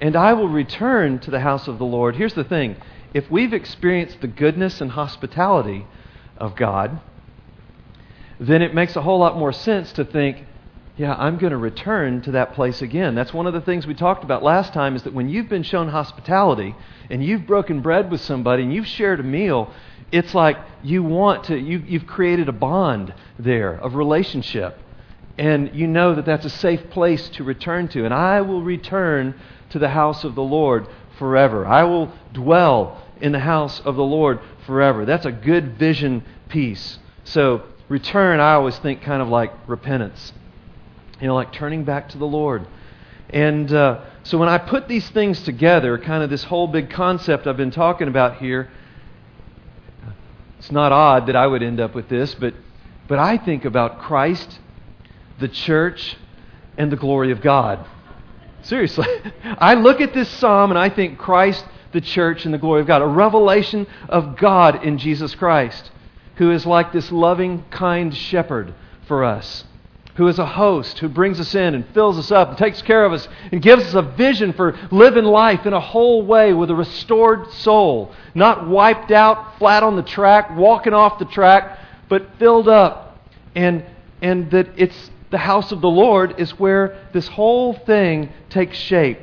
and 0.00 0.14
I 0.16 0.32
will 0.34 0.48
return 0.48 1.18
to 1.20 1.30
the 1.30 1.40
house 1.40 1.68
of 1.68 1.78
the 1.78 1.84
Lord. 1.84 2.16
Here's 2.16 2.34
the 2.34 2.44
thing 2.44 2.76
if 3.14 3.30
we've 3.30 3.52
experienced 3.52 4.20
the 4.20 4.26
goodness 4.26 4.80
and 4.80 4.90
hospitality 4.90 5.86
of 6.36 6.54
God, 6.54 7.00
then 8.38 8.60
it 8.60 8.74
makes 8.74 8.94
a 8.96 9.02
whole 9.02 9.18
lot 9.18 9.38
more 9.38 9.52
sense 9.52 9.92
to 9.92 10.04
think, 10.04 10.44
yeah, 10.98 11.14
I'm 11.14 11.38
going 11.38 11.52
to 11.52 11.56
return 11.56 12.22
to 12.22 12.32
that 12.32 12.54
place 12.54 12.82
again. 12.82 13.14
That's 13.14 13.32
one 13.32 13.46
of 13.46 13.54
the 13.54 13.60
things 13.60 13.86
we 13.86 13.94
talked 13.94 14.24
about 14.24 14.42
last 14.42 14.72
time 14.72 14.96
is 14.96 15.02
that 15.04 15.14
when 15.14 15.28
you've 15.28 15.48
been 15.48 15.62
shown 15.62 15.88
hospitality 15.88 16.74
and 17.10 17.24
you've 17.24 17.46
broken 17.46 17.80
bread 17.80 18.10
with 18.10 18.20
somebody 18.20 18.62
and 18.62 18.72
you've 18.72 18.86
shared 18.86 19.20
a 19.20 19.22
meal, 19.22 19.72
it's 20.12 20.34
like 20.34 20.56
you 20.82 21.02
want 21.02 21.44
to, 21.44 21.58
you, 21.58 21.82
you've 21.86 22.06
created 22.06 22.48
a 22.48 22.52
bond 22.52 23.12
there 23.38 23.74
of 23.74 23.94
relationship. 23.94 24.78
And 25.38 25.74
you 25.74 25.86
know 25.86 26.14
that 26.14 26.24
that's 26.24 26.46
a 26.46 26.50
safe 26.50 26.88
place 26.90 27.28
to 27.30 27.44
return 27.44 27.88
to. 27.88 28.04
And 28.04 28.14
I 28.14 28.40
will 28.40 28.62
return 28.62 29.34
to 29.70 29.78
the 29.78 29.90
house 29.90 30.24
of 30.24 30.34
the 30.34 30.42
Lord 30.42 30.86
forever. 31.18 31.66
I 31.66 31.84
will 31.84 32.12
dwell 32.32 33.02
in 33.20 33.32
the 33.32 33.40
house 33.40 33.80
of 33.80 33.96
the 33.96 34.04
Lord 34.04 34.40
forever. 34.66 35.04
That's 35.04 35.26
a 35.26 35.32
good 35.32 35.78
vision 35.78 36.24
piece. 36.48 36.98
So, 37.24 37.62
return, 37.88 38.40
I 38.40 38.54
always 38.54 38.78
think 38.78 39.02
kind 39.02 39.20
of 39.20 39.28
like 39.28 39.52
repentance. 39.66 40.32
You 41.20 41.28
know, 41.28 41.34
like 41.34 41.52
turning 41.52 41.84
back 41.84 42.10
to 42.10 42.18
the 42.18 42.26
Lord. 42.26 42.66
And 43.30 43.72
uh, 43.72 44.04
so 44.22 44.38
when 44.38 44.48
I 44.48 44.58
put 44.58 44.88
these 44.88 45.08
things 45.10 45.42
together, 45.42 45.98
kind 45.98 46.22
of 46.22 46.30
this 46.30 46.44
whole 46.44 46.66
big 46.66 46.90
concept 46.90 47.46
I've 47.46 47.56
been 47.56 47.70
talking 47.70 48.08
about 48.08 48.36
here, 48.38 48.70
it's 50.58 50.70
not 50.70 50.92
odd 50.92 51.26
that 51.26 51.36
I 51.36 51.46
would 51.46 51.62
end 51.62 51.80
up 51.80 51.94
with 51.94 52.08
this, 52.08 52.34
but, 52.34 52.54
but 53.08 53.18
I 53.18 53.36
think 53.36 53.64
about 53.64 54.00
Christ, 54.00 54.58
the 55.38 55.48
church, 55.48 56.16
and 56.78 56.90
the 56.90 56.96
glory 56.96 57.32
of 57.32 57.40
God. 57.40 57.86
Seriously. 58.62 59.06
I 59.58 59.74
look 59.74 60.00
at 60.00 60.12
this 60.12 60.28
psalm 60.28 60.70
and 60.70 60.78
I 60.78 60.88
think 60.88 61.18
Christ, 61.18 61.64
the 61.92 62.00
church, 62.00 62.44
and 62.44 62.52
the 62.52 62.58
glory 62.58 62.80
of 62.80 62.86
God. 62.86 63.02
A 63.02 63.06
revelation 63.06 63.86
of 64.08 64.36
God 64.36 64.84
in 64.84 64.98
Jesus 64.98 65.34
Christ, 65.34 65.90
who 66.36 66.50
is 66.50 66.66
like 66.66 66.92
this 66.92 67.10
loving, 67.12 67.64
kind 67.70 68.14
shepherd 68.14 68.74
for 69.06 69.24
us 69.24 69.64
who 70.16 70.28
is 70.28 70.38
a 70.38 70.46
host, 70.46 70.98
who 70.98 71.08
brings 71.08 71.38
us 71.38 71.54
in 71.54 71.74
and 71.74 71.86
fills 71.92 72.18
us 72.18 72.30
up 72.30 72.48
and 72.48 72.58
takes 72.58 72.80
care 72.80 73.04
of 73.04 73.12
us 73.12 73.28
and 73.52 73.60
gives 73.60 73.84
us 73.84 73.94
a 73.94 74.02
vision 74.02 74.52
for 74.54 74.76
living 74.90 75.24
life 75.24 75.66
in 75.66 75.74
a 75.74 75.80
whole 75.80 76.24
way 76.24 76.54
with 76.54 76.70
a 76.70 76.74
restored 76.74 77.50
soul, 77.52 78.12
not 78.34 78.66
wiped 78.66 79.10
out, 79.10 79.58
flat 79.58 79.82
on 79.82 79.94
the 79.94 80.02
track, 80.02 80.56
walking 80.56 80.94
off 80.94 81.18
the 81.18 81.26
track, 81.26 81.78
but 82.08 82.26
filled 82.38 82.68
up. 82.68 83.18
And, 83.54 83.84
and 84.22 84.50
that 84.50 84.68
it's 84.76 85.10
the 85.36 85.40
house 85.40 85.70
of 85.70 85.82
the 85.82 85.90
Lord 85.90 86.40
is 86.40 86.58
where 86.58 86.98
this 87.12 87.28
whole 87.28 87.74
thing 87.74 88.32
takes 88.48 88.78
shape. 88.78 89.18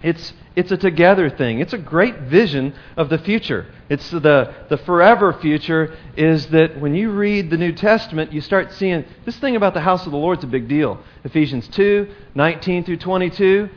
It's, 0.00 0.32
it's 0.54 0.70
a 0.70 0.76
together 0.76 1.28
thing. 1.28 1.58
It's 1.58 1.72
a 1.72 1.78
great 1.78 2.20
vision 2.20 2.72
of 2.96 3.08
the 3.08 3.18
future. 3.18 3.66
It's 3.88 4.08
the, 4.12 4.54
the 4.68 4.76
forever 4.76 5.32
future 5.32 5.96
is 6.16 6.46
that 6.50 6.80
when 6.80 6.94
you 6.94 7.10
read 7.10 7.50
the 7.50 7.56
New 7.56 7.72
Testament, 7.72 8.32
you 8.32 8.40
start 8.40 8.74
seeing 8.74 9.04
this 9.24 9.36
thing 9.38 9.56
about 9.56 9.74
the 9.74 9.80
house 9.80 10.06
of 10.06 10.12
the 10.12 10.18
Lord 10.18 10.38
is 10.38 10.44
a 10.44 10.46
big 10.46 10.68
deal. 10.68 11.00
Ephesians 11.24 11.66
2 11.66 12.06
19 12.36 12.84
through 12.84 12.98
22, 12.98 13.68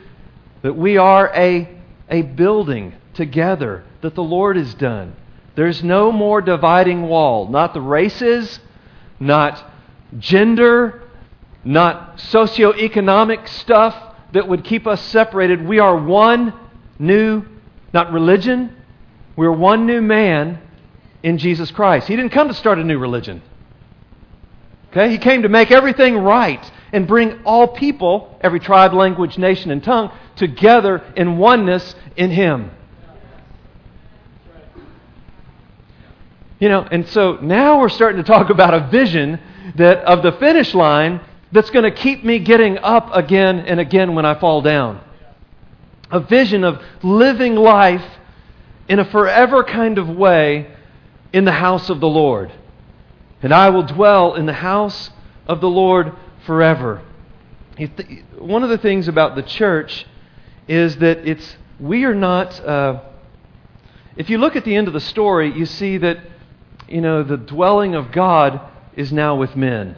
that 0.61 0.73
we 0.73 0.97
are 0.97 1.31
a, 1.33 1.67
a 2.07 2.21
building 2.21 2.93
together 3.15 3.83
that 4.01 4.13
the 4.13 4.21
Lord 4.21 4.57
has 4.57 4.75
done. 4.75 5.15
There's 5.55 5.83
no 5.83 6.11
more 6.11 6.39
dividing 6.39 7.01
wall. 7.01 7.47
Not 7.47 7.73
the 7.73 7.81
races, 7.81 8.59
not 9.19 9.71
gender, 10.19 11.01
not 11.67 12.17
socioeconomic 12.17 13.47
stuff 13.49 13.95
that 14.31 14.47
would 14.47 14.63
keep 14.63 14.87
us 14.87 15.01
separated. 15.01 15.67
We 15.67 15.79
are 15.79 15.97
one 15.97 16.53
new, 16.97 17.43
not 17.93 18.13
religion, 18.13 18.73
we're 19.35 19.51
one 19.51 19.85
new 19.85 20.01
man 20.01 20.59
in 21.23 21.37
Jesus 21.37 21.69
Christ. 21.69 22.07
He 22.07 22.15
didn't 22.15 22.31
come 22.31 22.47
to 22.47 22.53
start 22.53 22.79
a 22.79 22.83
new 22.83 22.97
religion. 22.97 23.41
Okay? 24.91 25.11
He 25.11 25.17
came 25.17 25.41
to 25.41 25.49
make 25.49 25.69
everything 25.69 26.17
right 26.17 26.71
and 26.93 27.05
bring 27.05 27.41
all 27.43 27.67
people, 27.67 28.37
every 28.39 28.61
tribe, 28.61 28.93
language, 28.93 29.37
nation, 29.37 29.69
and 29.69 29.83
tongue, 29.83 30.11
together 30.37 31.03
in 31.17 31.37
oneness 31.37 31.95
in 32.15 32.31
Him. 32.31 32.71
You 36.59 36.69
know, 36.69 36.87
and 36.89 37.07
so 37.09 37.37
now 37.41 37.79
we're 37.79 37.89
starting 37.89 38.23
to 38.23 38.27
talk 38.27 38.49
about 38.49 38.73
a 38.73 38.87
vision 38.87 39.39
that 39.75 39.99
of 40.05 40.23
the 40.23 40.31
finish 40.31 40.73
line 40.73 41.19
that's 41.51 41.69
going 41.69 41.83
to 41.83 41.91
keep 41.91 42.23
me 42.23 42.39
getting 42.39 42.77
up 42.79 43.09
again 43.13 43.59
and 43.59 43.79
again 43.79 44.15
when 44.15 44.25
I 44.25 44.39
fall 44.39 44.61
down. 44.61 45.01
A 46.11 46.19
vision 46.19 46.63
of 46.63 46.81
living 47.03 47.55
life 47.55 48.05
in 48.87 48.99
a 48.99 49.05
forever 49.05 49.63
kind 49.63 49.97
of 49.97 50.09
way 50.09 50.71
in 51.33 51.45
the 51.45 51.51
house 51.51 51.89
of 51.89 51.99
the 51.99 52.07
Lord. 52.07 52.51
And 53.41 53.53
I 53.53 53.69
will 53.69 53.83
dwell 53.83 54.35
in 54.35 54.45
the 54.45 54.53
house 54.53 55.09
of 55.47 55.61
the 55.61 55.69
Lord 55.69 56.13
forever. 56.45 57.01
One 58.37 58.63
of 58.63 58.69
the 58.69 58.77
things 58.77 59.07
about 59.07 59.35
the 59.35 59.43
church 59.43 60.05
is 60.67 60.97
that 60.97 61.27
it's 61.27 61.55
we 61.79 62.05
are 62.05 62.15
not. 62.15 62.59
Uh, 62.59 63.01
if 64.15 64.29
you 64.29 64.39
look 64.39 64.55
at 64.55 64.65
the 64.65 64.75
end 64.75 64.87
of 64.87 64.93
the 64.93 64.99
story, 64.99 65.53
you 65.53 65.65
see 65.65 65.97
that 65.97 66.17
you 66.87 67.01
know 67.01 67.21
the 67.21 67.37
dwelling 67.37 67.93
of 67.93 68.11
God 68.11 68.61
is 68.95 69.13
now 69.13 69.35
with 69.35 69.55
men. 69.55 69.95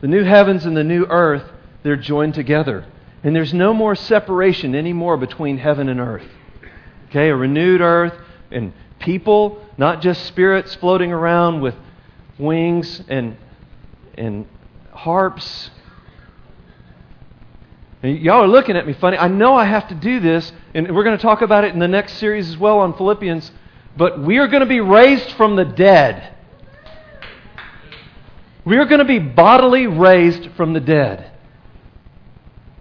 The 0.00 0.08
new 0.08 0.24
heavens 0.24 0.66
and 0.66 0.76
the 0.76 0.84
new 0.84 1.06
earth 1.06 1.44
they're 1.82 1.96
joined 1.96 2.34
together, 2.34 2.84
and 3.22 3.34
there's 3.34 3.54
no 3.54 3.72
more 3.72 3.94
separation 3.94 4.74
anymore 4.74 5.16
between 5.16 5.58
heaven 5.58 5.88
and 5.88 6.00
earth. 6.00 6.26
Okay, 7.08 7.28
a 7.28 7.36
renewed 7.36 7.80
earth 7.80 8.14
and 8.50 8.72
people, 8.98 9.64
not 9.78 10.02
just 10.02 10.24
spirits 10.26 10.74
floating 10.74 11.12
around 11.12 11.60
with 11.60 11.74
wings 12.38 13.02
and, 13.08 13.36
and 14.18 14.46
harps. 14.92 15.70
And 18.02 18.18
y'all 18.18 18.42
are 18.42 18.48
looking 18.48 18.76
at 18.76 18.86
me 18.86 18.92
funny. 18.92 19.16
I 19.16 19.28
know 19.28 19.54
I 19.54 19.64
have 19.64 19.88
to 19.88 19.94
do 19.94 20.20
this, 20.20 20.52
and 20.74 20.94
we're 20.94 21.04
going 21.04 21.16
to 21.16 21.22
talk 21.22 21.42
about 21.42 21.64
it 21.64 21.72
in 21.72 21.78
the 21.78 21.88
next 21.88 22.14
series 22.14 22.48
as 22.48 22.58
well 22.58 22.80
on 22.80 22.96
Philippians, 22.96 23.50
but 23.96 24.20
we 24.20 24.38
are 24.38 24.48
going 24.48 24.60
to 24.60 24.66
be 24.66 24.80
raised 24.80 25.32
from 25.32 25.56
the 25.56 25.64
dead. 25.64 26.35
We 28.66 28.76
are 28.78 28.84
going 28.84 28.98
to 28.98 29.06
be 29.06 29.20
bodily 29.20 29.86
raised 29.86 30.50
from 30.56 30.72
the 30.72 30.80
dead. 30.80 31.30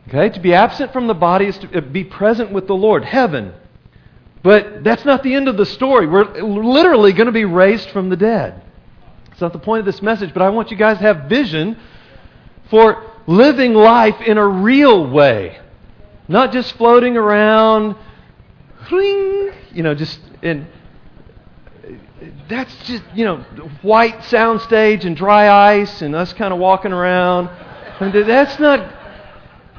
Okay? 0.07 0.29
To 0.29 0.39
be 0.39 0.53
absent 0.53 0.91
from 0.91 1.07
the 1.07 1.13
body 1.13 1.45
is 1.45 1.57
to 1.59 1.77
uh, 1.77 1.81
be 1.81 2.03
present 2.03 2.51
with 2.51 2.67
the 2.67 2.75
Lord. 2.75 3.05
Heaven. 3.05 3.53
But 4.43 4.83
that's 4.83 5.05
not 5.05 5.23
the 5.23 5.33
end 5.33 5.47
of 5.47 5.57
the 5.57 5.65
story. 5.65 6.07
We're 6.07 6.41
literally 6.41 7.13
going 7.13 7.27
to 7.27 7.31
be 7.31 7.45
raised 7.45 7.89
from 7.91 8.09
the 8.09 8.15
dead. 8.15 8.61
It's 9.31 9.41
not 9.41 9.53
the 9.53 9.59
point 9.59 9.79
of 9.79 9.85
this 9.85 10.01
message, 10.01 10.33
but 10.33 10.41
I 10.41 10.49
want 10.49 10.71
you 10.71 10.77
guys 10.77 10.97
to 10.97 11.03
have 11.03 11.29
vision 11.29 11.77
for 12.69 13.11
living 13.27 13.73
life 13.73 14.21
in 14.21 14.37
a 14.37 14.47
real 14.47 15.09
way. 15.09 15.59
Not 16.27 16.51
just 16.51 16.73
floating 16.77 17.17
around, 17.17 17.95
you 18.91 19.53
know, 19.75 19.93
just 19.93 20.19
in. 20.41 20.67
That's 22.47 22.75
just, 22.85 23.03
you 23.13 23.25
know, 23.25 23.37
white 23.81 24.19
soundstage 24.19 25.05
and 25.05 25.15
dry 25.15 25.79
ice 25.79 26.01
and 26.01 26.15
us 26.15 26.33
kind 26.33 26.53
of 26.53 26.59
walking 26.59 26.93
around. 26.93 27.49
And 27.99 28.13
that's 28.13 28.59
not 28.59 28.95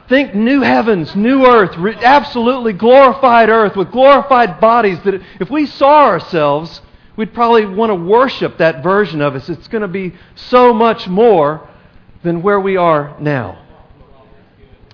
Think 0.08 0.36
new 0.36 0.60
heavens, 0.60 1.16
new 1.16 1.46
earth, 1.46 1.76
absolutely 2.02 2.72
glorified 2.72 3.48
earth 3.48 3.74
with 3.74 3.90
glorified 3.90 4.60
bodies. 4.60 5.00
That 5.00 5.20
if 5.40 5.50
we 5.50 5.66
saw 5.66 6.04
ourselves, 6.04 6.80
we'd 7.16 7.34
probably 7.34 7.66
want 7.66 7.90
to 7.90 7.96
worship 7.96 8.58
that 8.58 8.84
version 8.84 9.20
of 9.20 9.34
us. 9.34 9.48
It's 9.48 9.66
going 9.66 9.82
to 9.82 9.88
be 9.88 10.14
so 10.36 10.72
much 10.72 11.08
more 11.08 11.68
than 12.22 12.42
where 12.42 12.60
we 12.60 12.76
are 12.76 13.16
now. 13.18 13.58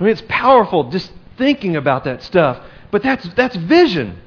I 0.00 0.04
mean, 0.04 0.12
it's 0.12 0.24
powerful 0.28 0.90
just 0.90 1.12
thinking 1.36 1.76
about 1.76 2.04
that 2.04 2.22
stuff. 2.22 2.62
But 2.90 3.02
that's, 3.02 3.28
that's 3.34 3.56
vision. 3.56 4.18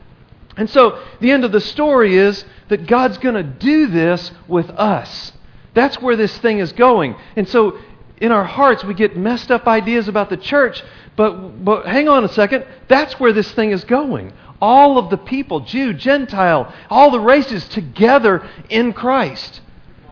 And 0.58 0.70
so 0.70 1.02
the 1.20 1.32
end 1.32 1.44
of 1.44 1.52
the 1.52 1.62
story 1.62 2.16
is 2.16 2.46
that 2.70 2.88
God's 2.88 3.18
going 3.18 3.36
to 3.36 3.44
do 3.44 3.88
this 3.88 4.32
with 4.48 4.70
us. 4.72 5.34
That's 5.74 6.02
where 6.02 6.16
this 6.16 6.38
thing 6.38 6.60
is 6.60 6.72
going. 6.72 7.16
And 7.36 7.48
so 7.48 7.78
in 8.22 8.32
our 8.32 8.46
hearts, 8.46 8.84
we 8.84 8.94
get 8.94 9.18
messed 9.18 9.52
up 9.52 9.68
ideas 9.68 10.08
about 10.08 10.30
the 10.30 10.38
church. 10.38 10.84
But, 11.16 11.64
but 11.64 11.86
hang 11.86 12.08
on 12.08 12.24
a 12.24 12.30
second. 12.30 12.66
That's 12.88 13.20
where 13.20 13.34
this 13.34 13.52
thing 13.52 13.72
is 13.72 13.84
going. 13.84 14.34
All 14.62 14.98
of 14.98 15.10
the 15.10 15.18
people, 15.18 15.62
Jew, 15.62 15.94
Gentile, 15.94 16.74
all 16.90 17.12
the 17.12 17.20
races 17.20 17.68
together 17.68 18.48
in 18.70 18.94
Christ. 18.94 19.62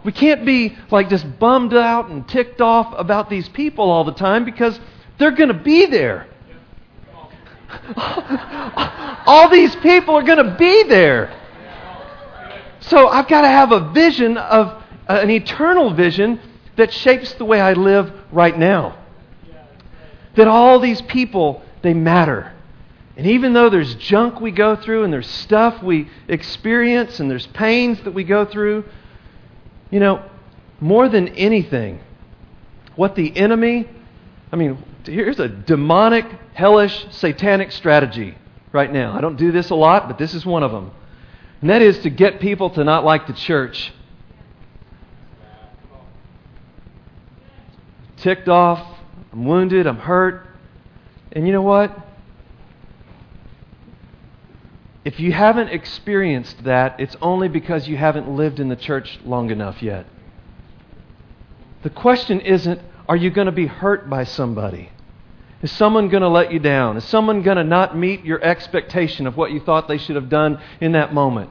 We 0.04 0.12
can't 0.12 0.46
be 0.46 0.78
like 0.92 1.10
just 1.10 1.40
bummed 1.40 1.74
out 1.74 2.10
and 2.10 2.28
ticked 2.28 2.60
off 2.60 2.94
about 2.98 3.30
these 3.30 3.48
people 3.48 3.90
all 3.90 4.04
the 4.04 4.14
time 4.14 4.44
because 4.44 4.78
they're 5.18 5.32
going 5.32 5.48
to 5.48 5.54
be 5.54 5.86
there. 5.86 6.28
all 9.26 9.50
these 9.50 9.76
people 9.78 10.16
are 10.16 10.24
going 10.24 10.46
to 10.46 10.56
be 10.58 10.84
there. 10.84 11.40
So 12.82 13.08
I've 13.08 13.28
got 13.28 13.42
to 13.42 13.48
have 13.48 13.72
a 13.72 13.92
vision 13.92 14.38
of 14.38 14.84
uh, 15.08 15.20
an 15.22 15.30
eternal 15.30 15.94
vision 15.94 16.40
that 16.76 16.94
shapes 16.94 17.34
the 17.34 17.46
way 17.46 17.62
I 17.62 17.74
live 17.74 18.12
right 18.32 18.58
now. 18.58 18.98
That 20.36 20.48
all 20.48 20.80
these 20.80 21.02
people, 21.02 21.62
they 21.82 21.94
matter. 21.94 22.52
And 23.16 23.28
even 23.28 23.54
though 23.54 23.70
there's 23.70 23.96
junk 23.96 24.42
we 24.42 24.52
go 24.52 24.76
through 24.76 25.04
and 25.04 25.14
there's 25.14 25.30
stuff 25.30 25.84
we 25.84 26.10
experience 26.28 27.20
and 27.20 27.30
there's 27.30 27.46
pains 27.48 28.02
that 28.04 28.14
we 28.14 28.24
go 28.24 28.44
through, 28.44 28.86
you 29.92 30.00
know, 30.00 30.28
more 30.80 31.08
than 31.08 31.30
anything, 31.30 32.00
what 32.96 33.16
the 33.16 33.36
enemy, 33.38 33.88
I 34.52 34.56
mean, 34.56 34.84
here's 35.06 35.40
a 35.40 35.48
demonic, 35.48 36.26
hellish, 36.54 37.06
satanic 37.12 37.72
strategy 37.72 38.38
right 38.72 38.92
now. 38.92 39.16
I 39.16 39.22
don't 39.22 39.38
do 39.38 39.52
this 39.52 39.70
a 39.70 39.76
lot, 39.76 40.08
but 40.08 40.18
this 40.18 40.34
is 40.34 40.46
one 40.46 40.64
of 40.64 40.72
them. 40.72 40.92
And 41.62 41.70
that 41.70 41.82
is 41.82 42.00
to 42.00 42.10
get 42.10 42.40
people 42.40 42.70
to 42.72 42.84
not 42.84 43.06
like 43.06 43.28
the 43.28 43.34
church 43.34 43.94
ticked 48.18 48.48
off, 48.48 49.00
I'm 49.32 49.46
wounded, 49.46 49.88
I'm 49.88 49.98
hurt. 49.98 50.48
And 51.32 51.46
you 51.46 51.54
know 51.54 51.62
what? 51.62 52.04
if 55.06 55.20
you 55.20 55.32
haven't 55.34 55.68
experienced 55.70 56.64
that, 56.64 57.00
it's 57.00 57.16
only 57.22 57.50
because 57.50 57.88
you 57.88 57.98
haven't 57.98 58.30
lived 58.30 58.60
in 58.60 58.70
the 58.70 58.76
church 58.76 59.20
long 59.26 59.52
enough 59.52 59.82
yet. 59.84 60.06
The 61.84 61.90
question 61.90 62.40
isn't, 62.40 62.80
are 63.10 63.18
you 63.18 63.30
going 63.30 63.48
to 63.48 63.52
be 63.52 63.66
hurt 63.66 64.10
by 64.10 64.24
somebody? 64.24 64.92
Is 65.64 65.72
someone 65.72 66.10
going 66.10 66.22
to 66.22 66.30
let 66.30 66.52
you 66.52 66.60
down? 66.60 66.98
Is 66.98 67.06
someone 67.06 67.42
going 67.42 67.56
to 67.56 67.64
not 67.64 67.98
meet 67.98 68.26
your 68.26 68.44
expectation 68.44 69.26
of 69.26 69.38
what 69.38 69.52
you 69.52 69.62
thought 69.62 69.88
they 69.88 69.98
should 69.98 70.18
have 70.18 70.28
done 70.28 70.62
in 70.82 70.92
that 70.92 71.14
moment? 71.14 71.50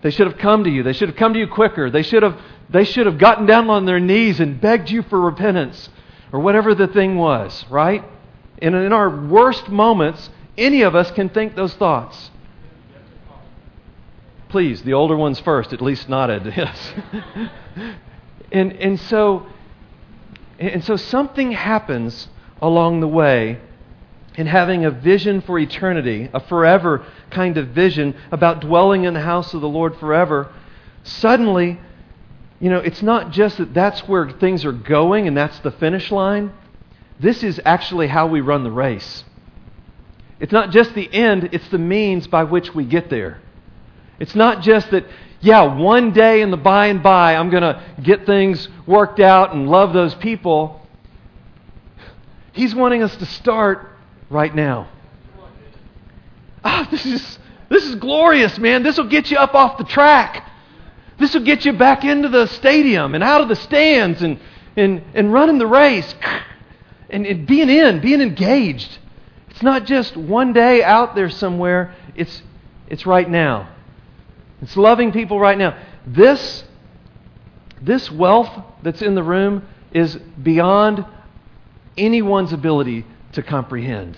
They 0.00 0.10
should 0.10 0.28
have 0.28 0.38
come 0.38 0.62
to 0.62 0.70
you. 0.70 0.84
They 0.84 0.92
should 0.92 1.08
have 1.08 1.16
come 1.16 1.32
to 1.32 1.40
you 1.40 1.48
quicker. 1.48 1.90
They 1.90 2.02
should 2.04 2.22
have, 2.22 2.40
they 2.70 2.84
should 2.84 3.06
have 3.06 3.18
gotten 3.18 3.46
down 3.46 3.68
on 3.68 3.84
their 3.84 3.98
knees 3.98 4.38
and 4.38 4.60
begged 4.60 4.90
you 4.90 5.02
for 5.02 5.20
repentance 5.20 5.90
or 6.32 6.38
whatever 6.38 6.72
the 6.72 6.86
thing 6.86 7.16
was, 7.16 7.64
right? 7.68 8.04
And 8.60 8.76
in 8.76 8.92
our 8.92 9.10
worst 9.10 9.68
moments, 9.68 10.30
any 10.56 10.82
of 10.82 10.94
us 10.94 11.10
can 11.10 11.28
think 11.28 11.56
those 11.56 11.74
thoughts. 11.74 12.30
Please, 14.50 14.82
the 14.82 14.92
older 14.92 15.16
ones 15.16 15.40
first, 15.40 15.72
at 15.72 15.82
least 15.82 16.08
nodded. 16.08 16.46
Yes. 16.56 16.94
and, 18.52 18.72
and, 18.74 19.00
so, 19.00 19.46
and 20.60 20.84
so 20.84 20.94
something 20.94 21.50
happens 21.50 22.28
along 22.62 23.00
the 23.00 23.08
way 23.08 23.58
in 24.36 24.46
having 24.46 24.84
a 24.84 24.90
vision 24.90 25.42
for 25.42 25.58
eternity, 25.58 26.30
a 26.32 26.40
forever 26.40 27.04
kind 27.30 27.58
of 27.58 27.68
vision 27.68 28.14
about 28.30 28.60
dwelling 28.60 29.04
in 29.04 29.12
the 29.12 29.20
house 29.20 29.52
of 29.52 29.60
the 29.60 29.68
Lord 29.68 29.96
forever. 29.96 30.50
Suddenly, 31.02 31.78
you 32.60 32.70
know, 32.70 32.78
it's 32.78 33.02
not 33.02 33.32
just 33.32 33.58
that 33.58 33.74
that's 33.74 34.08
where 34.08 34.30
things 34.30 34.64
are 34.64 34.72
going 34.72 35.28
and 35.28 35.36
that's 35.36 35.58
the 35.58 35.72
finish 35.72 36.10
line. 36.10 36.52
This 37.20 37.42
is 37.42 37.60
actually 37.64 38.06
how 38.06 38.26
we 38.26 38.40
run 38.40 38.64
the 38.64 38.70
race. 38.70 39.24
It's 40.40 40.52
not 40.52 40.70
just 40.70 40.94
the 40.94 41.12
end, 41.12 41.50
it's 41.52 41.68
the 41.68 41.78
means 41.78 42.26
by 42.26 42.44
which 42.44 42.74
we 42.74 42.84
get 42.84 43.10
there. 43.10 43.40
It's 44.18 44.34
not 44.34 44.62
just 44.62 44.90
that, 44.92 45.04
yeah, 45.40 45.62
one 45.74 46.12
day 46.12 46.40
in 46.42 46.50
the 46.50 46.56
by 46.56 46.86
and 46.86 47.02
by 47.02 47.36
I'm 47.36 47.50
going 47.50 47.62
to 47.62 47.82
get 48.02 48.24
things 48.24 48.68
worked 48.86 49.20
out 49.20 49.52
and 49.52 49.68
love 49.68 49.92
those 49.92 50.14
people. 50.14 50.81
He's 52.52 52.74
wanting 52.74 53.02
us 53.02 53.14
to 53.16 53.26
start 53.26 53.90
right 54.30 54.54
now. 54.54 54.88
Ah, 56.64 56.86
this 56.90 57.04
is 57.04 57.38
this 57.68 57.84
is 57.84 57.94
glorious, 57.96 58.58
man. 58.58 58.82
This 58.82 58.98
will 58.98 59.08
get 59.08 59.30
you 59.30 59.38
up 59.38 59.54
off 59.54 59.78
the 59.78 59.84
track. 59.84 60.48
This 61.18 61.34
will 61.34 61.44
get 61.44 61.64
you 61.64 61.72
back 61.72 62.04
into 62.04 62.28
the 62.28 62.46
stadium 62.46 63.14
and 63.14 63.24
out 63.24 63.40
of 63.40 63.48
the 63.48 63.56
stands 63.56 64.22
and 64.22 64.38
and, 64.76 65.02
and 65.14 65.32
running 65.32 65.58
the 65.58 65.66
race 65.66 66.14
and, 67.10 67.26
and 67.26 67.46
being 67.46 67.68
in, 67.68 68.00
being 68.00 68.20
engaged. 68.20 68.98
It's 69.50 69.62
not 69.62 69.84
just 69.84 70.16
one 70.16 70.52
day 70.52 70.82
out 70.82 71.14
there 71.14 71.30
somewhere, 71.30 71.94
it's 72.14 72.42
it's 72.88 73.06
right 73.06 73.28
now. 73.28 73.68
It's 74.60 74.76
loving 74.76 75.12
people 75.12 75.40
right 75.40 75.58
now. 75.58 75.76
This, 76.06 76.64
this 77.80 78.10
wealth 78.10 78.50
that's 78.82 79.02
in 79.02 79.14
the 79.14 79.22
room 79.22 79.66
is 79.92 80.16
beyond 80.16 81.04
anyone's 81.96 82.52
ability 82.52 83.06
to 83.32 83.42
comprehend. 83.42 84.16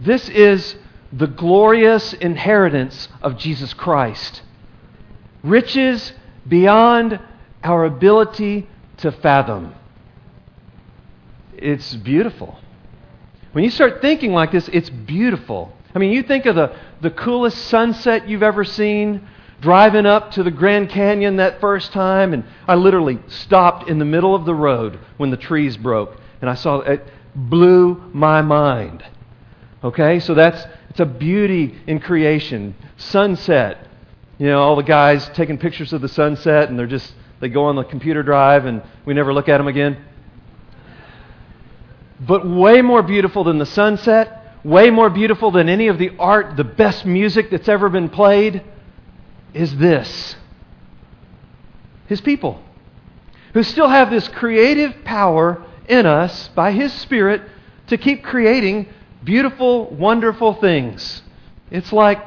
This 0.00 0.28
is 0.28 0.76
the 1.12 1.26
glorious 1.26 2.12
inheritance 2.12 3.08
of 3.22 3.36
Jesus 3.36 3.74
Christ. 3.74 4.42
Riches 5.42 6.12
beyond 6.46 7.20
our 7.62 7.84
ability 7.84 8.68
to 8.98 9.10
fathom. 9.10 9.74
It's 11.56 11.94
beautiful. 11.96 12.58
When 13.52 13.64
you 13.64 13.70
start 13.70 14.00
thinking 14.00 14.32
like 14.32 14.52
this, 14.52 14.68
it's 14.72 14.90
beautiful. 14.90 15.72
I 15.94 15.98
mean, 15.98 16.12
you 16.12 16.22
think 16.22 16.46
of 16.46 16.54
the, 16.54 16.76
the 17.00 17.10
coolest 17.10 17.58
sunset 17.64 18.28
you've 18.28 18.42
ever 18.42 18.64
seen, 18.64 19.26
driving 19.60 20.06
up 20.06 20.32
to 20.32 20.42
the 20.42 20.50
Grand 20.50 20.90
Canyon 20.90 21.36
that 21.36 21.60
first 21.60 21.92
time, 21.92 22.32
and 22.32 22.44
I 22.66 22.74
literally 22.74 23.18
stopped 23.28 23.88
in 23.88 23.98
the 23.98 24.04
middle 24.04 24.34
of 24.34 24.44
the 24.44 24.54
road 24.54 24.98
when 25.16 25.30
the 25.30 25.36
trees 25.36 25.76
broke, 25.76 26.16
and 26.40 26.48
I 26.48 26.54
saw 26.54 26.80
it 26.80 27.06
blew 27.34 28.10
my 28.12 28.42
mind. 28.42 29.04
Okay, 29.82 30.20
so 30.20 30.34
that's 30.34 30.64
it's 30.90 31.00
a 31.00 31.06
beauty 31.06 31.76
in 31.86 32.00
creation. 32.00 32.74
Sunset. 32.96 33.86
You 34.38 34.46
know, 34.46 34.60
all 34.60 34.76
the 34.76 34.82
guys 34.82 35.28
taking 35.30 35.58
pictures 35.58 35.92
of 35.92 36.00
the 36.00 36.08
sunset, 36.08 36.68
and 36.68 36.78
they're 36.78 36.86
just 36.86 37.12
they 37.40 37.48
go 37.48 37.64
on 37.64 37.76
the 37.76 37.84
computer 37.84 38.22
drive, 38.22 38.64
and 38.64 38.82
we 39.04 39.14
never 39.14 39.32
look 39.32 39.48
at 39.48 39.58
them 39.58 39.68
again. 39.68 40.04
But 42.20 42.48
way 42.48 42.82
more 42.82 43.02
beautiful 43.02 43.44
than 43.44 43.58
the 43.58 43.66
sunset 43.66 44.38
way 44.64 44.90
more 44.90 45.08
beautiful 45.08 45.50
than 45.50 45.68
any 45.68 45.88
of 45.88 45.98
the 45.98 46.10
art, 46.18 46.56
the 46.56 46.64
best 46.64 47.06
music 47.06 47.50
that's 47.50 47.68
ever 47.68 47.88
been 47.88 48.08
played, 48.08 48.62
is 49.54 49.76
this 49.76 50.36
His 52.06 52.20
people, 52.20 52.62
who 53.54 53.62
still 53.62 53.88
have 53.88 54.10
this 54.10 54.28
creative 54.28 55.04
power 55.04 55.64
in 55.88 56.06
us 56.06 56.48
by 56.48 56.72
His 56.72 56.92
Spirit 56.92 57.42
to 57.88 57.96
keep 57.96 58.22
creating 58.22 58.88
beautiful, 59.24 59.86
wonderful 59.90 60.54
things. 60.54 61.22
It's 61.70 61.92
like 61.92 62.24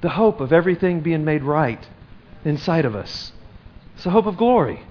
the 0.00 0.10
hope 0.10 0.40
of 0.40 0.52
everything 0.52 1.00
being 1.00 1.24
made 1.24 1.42
right 1.42 1.86
inside 2.44 2.84
of 2.84 2.94
us. 2.94 3.32
It's 3.94 4.04
the 4.04 4.10
hope 4.10 4.26
of 4.26 4.36
glory. 4.36 4.82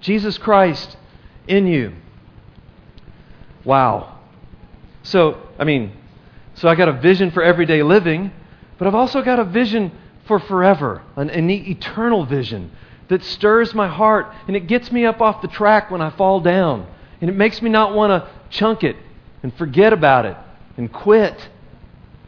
Jesus 0.00 0.38
Christ 0.38 0.96
in 1.46 1.66
you. 1.66 1.92
Wow. 3.64 4.18
So, 5.02 5.38
I 5.58 5.64
mean, 5.64 5.92
so 6.54 6.68
I 6.68 6.74
got 6.74 6.88
a 6.88 6.92
vision 6.92 7.30
for 7.30 7.42
everyday 7.42 7.82
living, 7.82 8.32
but 8.82 8.88
I've 8.88 8.96
also 8.96 9.22
got 9.22 9.38
a 9.38 9.44
vision 9.44 9.92
for 10.24 10.40
forever, 10.40 11.04
an, 11.14 11.30
an 11.30 11.48
eternal 11.48 12.26
vision 12.26 12.72
that 13.06 13.22
stirs 13.22 13.74
my 13.74 13.86
heart 13.86 14.34
and 14.48 14.56
it 14.56 14.66
gets 14.66 14.90
me 14.90 15.06
up 15.06 15.20
off 15.20 15.40
the 15.40 15.46
track 15.46 15.92
when 15.92 16.02
I 16.02 16.10
fall 16.10 16.40
down. 16.40 16.88
And 17.20 17.30
it 17.30 17.34
makes 17.34 17.62
me 17.62 17.70
not 17.70 17.94
want 17.94 18.10
to 18.10 18.28
chunk 18.50 18.82
it 18.82 18.96
and 19.44 19.54
forget 19.54 19.92
about 19.92 20.26
it 20.26 20.36
and 20.76 20.92
quit. 20.92 21.48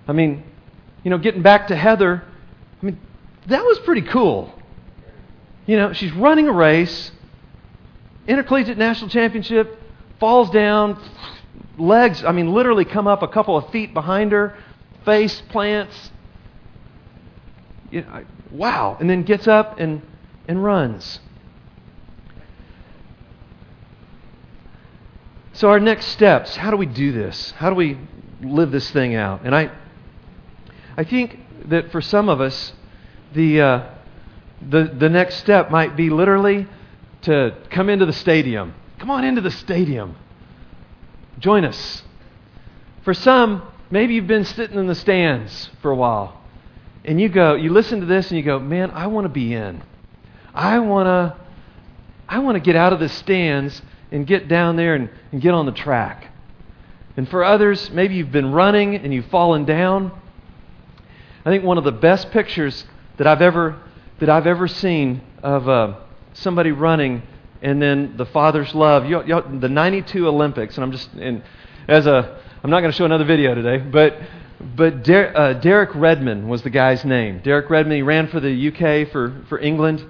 I 0.06 0.12
mean, 0.12 0.44
you 1.02 1.10
know, 1.10 1.18
getting 1.18 1.42
back 1.42 1.66
to 1.66 1.74
Heather, 1.74 2.22
I 2.80 2.86
mean, 2.86 3.00
that 3.48 3.64
was 3.64 3.80
pretty 3.80 4.02
cool. 4.02 4.54
You 5.66 5.76
know, 5.76 5.92
she's 5.92 6.12
running 6.12 6.46
a 6.46 6.52
race, 6.52 7.10
intercollegiate 8.28 8.78
national 8.78 9.10
championship, 9.10 9.76
falls 10.20 10.50
down, 10.50 11.02
legs, 11.78 12.22
I 12.22 12.30
mean, 12.30 12.52
literally 12.52 12.84
come 12.84 13.08
up 13.08 13.24
a 13.24 13.28
couple 13.28 13.56
of 13.56 13.70
feet 13.70 13.92
behind 13.92 14.30
her, 14.30 14.56
face 15.04 15.40
plants. 15.48 16.12
You 17.94 18.00
know, 18.00 18.24
wow. 18.50 18.96
And 18.98 19.08
then 19.08 19.22
gets 19.22 19.46
up 19.46 19.78
and, 19.78 20.02
and 20.48 20.64
runs. 20.64 21.20
So, 25.52 25.70
our 25.70 25.78
next 25.78 26.06
steps 26.06 26.56
how 26.56 26.72
do 26.72 26.76
we 26.76 26.86
do 26.86 27.12
this? 27.12 27.52
How 27.52 27.70
do 27.70 27.76
we 27.76 27.96
live 28.42 28.72
this 28.72 28.90
thing 28.90 29.14
out? 29.14 29.42
And 29.44 29.54
I, 29.54 29.70
I 30.96 31.04
think 31.04 31.38
that 31.66 31.92
for 31.92 32.00
some 32.00 32.28
of 32.28 32.40
us, 32.40 32.72
the, 33.32 33.60
uh, 33.60 33.90
the, 34.68 34.92
the 34.92 35.08
next 35.08 35.36
step 35.36 35.70
might 35.70 35.94
be 35.94 36.10
literally 36.10 36.66
to 37.22 37.56
come 37.70 37.88
into 37.88 38.06
the 38.06 38.12
stadium. 38.12 38.74
Come 38.98 39.12
on 39.12 39.22
into 39.22 39.40
the 39.40 39.52
stadium. 39.52 40.16
Join 41.38 41.64
us. 41.64 42.02
For 43.04 43.14
some, 43.14 43.62
maybe 43.88 44.14
you've 44.14 44.26
been 44.26 44.44
sitting 44.44 44.80
in 44.80 44.88
the 44.88 44.96
stands 44.96 45.70
for 45.80 45.92
a 45.92 45.96
while. 45.96 46.40
And 47.04 47.20
you 47.20 47.28
go, 47.28 47.54
you 47.54 47.70
listen 47.70 48.00
to 48.00 48.06
this 48.06 48.30
and 48.30 48.38
you 48.38 48.44
go, 48.44 48.58
man, 48.58 48.90
I 48.90 49.08
want 49.08 49.24
to 49.26 49.28
be 49.28 49.52
in. 49.52 49.82
I 50.54 50.78
want 50.78 51.06
to 51.06 51.44
I 52.28 52.38
want 52.38 52.56
to 52.56 52.60
get 52.60 52.74
out 52.74 52.92
of 52.92 53.00
the 53.00 53.08
stands 53.08 53.82
and 54.10 54.26
get 54.26 54.48
down 54.48 54.76
there 54.76 54.94
and, 54.94 55.10
and 55.30 55.42
get 55.42 55.52
on 55.52 55.66
the 55.66 55.72
track. 55.72 56.28
And 57.16 57.28
for 57.28 57.44
others, 57.44 57.90
maybe 57.90 58.14
you've 58.14 58.32
been 58.32 58.52
running 58.52 58.96
and 58.96 59.12
you've 59.12 59.26
fallen 59.26 59.64
down. 59.64 60.10
I 61.44 61.50
think 61.50 61.62
one 61.62 61.76
of 61.76 61.84
the 61.84 61.92
best 61.92 62.30
pictures 62.30 62.84
that 63.18 63.26
I've 63.26 63.42
ever 63.42 63.78
that 64.20 64.30
I've 64.30 64.46
ever 64.46 64.68
seen 64.68 65.20
of 65.42 65.68
uh, 65.68 65.96
somebody 66.32 66.72
running 66.72 67.22
and 67.60 67.80
then 67.80 68.16
the 68.16 68.26
Father's 68.26 68.74
love. 68.74 69.04
You, 69.06 69.24
you, 69.24 69.42
the 69.58 69.68
92 69.68 70.26
Olympics, 70.28 70.76
and 70.76 70.84
I'm 70.84 70.92
just 70.92 71.12
and 71.12 71.42
as 71.88 72.06
a 72.06 72.40
I'm 72.62 72.70
not 72.70 72.80
going 72.80 72.92
to 72.92 72.96
show 72.96 73.04
another 73.04 73.24
video 73.24 73.54
today, 73.54 73.78
but 73.78 74.16
but 74.76 75.04
Der, 75.04 75.32
uh, 75.34 75.52
Derek 75.54 75.94
Redmond 75.94 76.48
was 76.48 76.62
the 76.62 76.70
guy's 76.70 77.04
name. 77.04 77.40
Derek 77.42 77.70
Redmond. 77.70 77.96
He 77.96 78.02
ran 78.02 78.28
for 78.28 78.40
the 78.40 78.68
UK 78.68 79.10
for 79.10 79.42
for 79.48 79.58
England, 79.58 80.04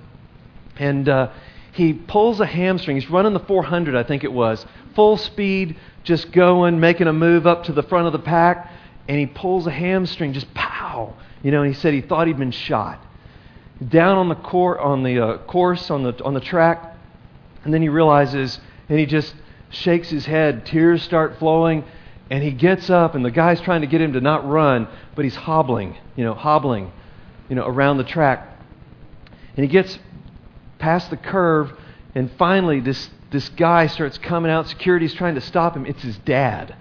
and 0.78 1.09
uh, 1.09 1.30
he 1.72 1.92
pulls 1.92 2.40
a 2.40 2.46
hamstring. 2.46 2.96
He's 2.96 3.11
running 3.11 3.32
the 3.32 3.40
400, 3.40 3.96
I 3.96 4.05
think 4.05 4.22
it 4.22 4.32
was, 4.32 4.64
full 4.94 5.16
speed, 5.16 5.76
just 6.05 6.30
going, 6.30 6.78
making 6.78 7.09
a 7.09 7.12
move 7.12 7.46
up 7.46 7.64
to 7.64 7.72
the 7.72 7.82
front 7.82 8.07
of 8.07 8.12
the 8.12 8.20
pack, 8.20 8.70
and 9.09 9.18
he 9.18 9.26
pulls 9.26 9.66
a 9.66 9.72
hamstring, 9.72 10.32
just 10.32 10.52
pow. 10.55 11.14
You 11.42 11.50
know, 11.50 11.62
and 11.62 11.74
he 11.74 11.78
said 11.78 11.92
he 11.92 12.00
thought 12.00 12.26
he'd 12.26 12.38
been 12.38 12.52
shot. 12.52 13.05
Down 13.88 14.16
on 14.18 14.28
the 14.28 14.36
cour- 14.36 14.80
on 14.80 15.02
the 15.02 15.18
uh, 15.18 15.38
course 15.38 15.90
on 15.90 16.05
the 16.05 16.24
on 16.24 16.32
the 16.32 16.40
track, 16.40 16.96
and 17.64 17.74
then 17.74 17.82
he 17.82 17.88
realizes, 17.88 18.61
and 18.88 18.98
he 18.98 19.05
just 19.05 19.34
shakes 19.70 20.09
his 20.09 20.24
head. 20.24 20.64
Tears 20.64 21.02
start 21.02 21.38
flowing. 21.38 21.84
And 22.31 22.43
he 22.43 22.53
gets 22.53 22.89
up, 22.89 23.14
and 23.14 23.25
the 23.25 23.31
guy's 23.31 23.61
trying 23.61 23.83
to 23.83 23.87
get 23.87 24.01
him 24.01 24.14
to 24.14 24.20
not 24.20 24.49
run, 24.49 24.89
but 25.14 25.25
he's 25.25 25.37
hobbling, 25.37 25.97
you 26.16 26.25
know, 26.25 26.35
hobbling, 26.35 26.91
you 27.49 27.57
know, 27.57 27.66
around 27.66 27.99
the 27.99 28.05
track. 28.05 28.49
And 29.57 29.64
he 29.64 29.70
gets 29.70 29.99
past 30.79 31.11
the 31.11 31.16
curve, 31.16 31.72
and 32.14 32.31
finally, 32.33 32.81
this, 32.81 33.11
this 33.31 33.49
guy 33.51 33.87
starts 33.89 34.16
coming 34.18 34.51
out. 34.51 34.68
Security's 34.68 35.14
trying 35.14 35.35
to 35.35 35.41
stop 35.41 35.77
him. 35.77 35.85
It's 35.85 36.03
his 36.03 36.16
dad. 36.18 36.75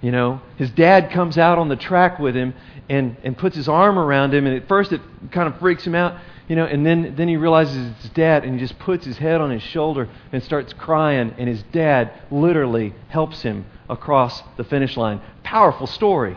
You 0.00 0.10
know, 0.10 0.42
his 0.56 0.70
dad 0.70 1.12
comes 1.12 1.38
out 1.38 1.58
on 1.58 1.68
the 1.68 1.76
track 1.76 2.18
with 2.18 2.34
him 2.34 2.52
and, 2.88 3.16
and 3.22 3.38
puts 3.38 3.56
his 3.56 3.68
arm 3.68 3.98
around 3.98 4.34
him, 4.34 4.46
and 4.46 4.54
at 4.54 4.68
first 4.68 4.92
it 4.92 5.00
kind 5.30 5.48
of 5.48 5.58
freaks 5.60 5.86
him 5.86 5.94
out, 5.94 6.20
you 6.48 6.56
know, 6.56 6.66
and 6.66 6.84
then, 6.84 7.14
then 7.16 7.28
he 7.28 7.36
realizes 7.36 7.90
it's 7.92 8.02
his 8.02 8.10
dad, 8.10 8.44
and 8.44 8.54
he 8.54 8.58
just 8.58 8.78
puts 8.80 9.06
his 9.06 9.16
head 9.16 9.40
on 9.40 9.50
his 9.50 9.62
shoulder 9.62 10.08
and 10.32 10.42
starts 10.42 10.74
crying, 10.74 11.32
and 11.38 11.48
his 11.48 11.62
dad 11.72 12.12
literally 12.30 12.92
helps 13.08 13.40
him 13.40 13.64
across 13.94 14.42
the 14.56 14.64
finish 14.64 14.96
line. 14.96 15.20
Powerful 15.42 15.86
story. 15.86 16.36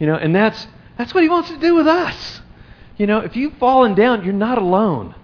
You 0.00 0.08
know, 0.08 0.16
and 0.16 0.34
that's, 0.34 0.66
that's 0.98 1.14
what 1.14 1.22
he 1.22 1.28
wants 1.28 1.50
to 1.50 1.58
do 1.58 1.74
with 1.74 1.86
us. 1.86 2.40
You 2.98 3.06
know, 3.06 3.20
if 3.20 3.36
you've 3.36 3.56
fallen 3.58 3.94
down, 3.94 4.24
you're 4.24 4.32
not 4.32 4.58
alone. 4.58 5.14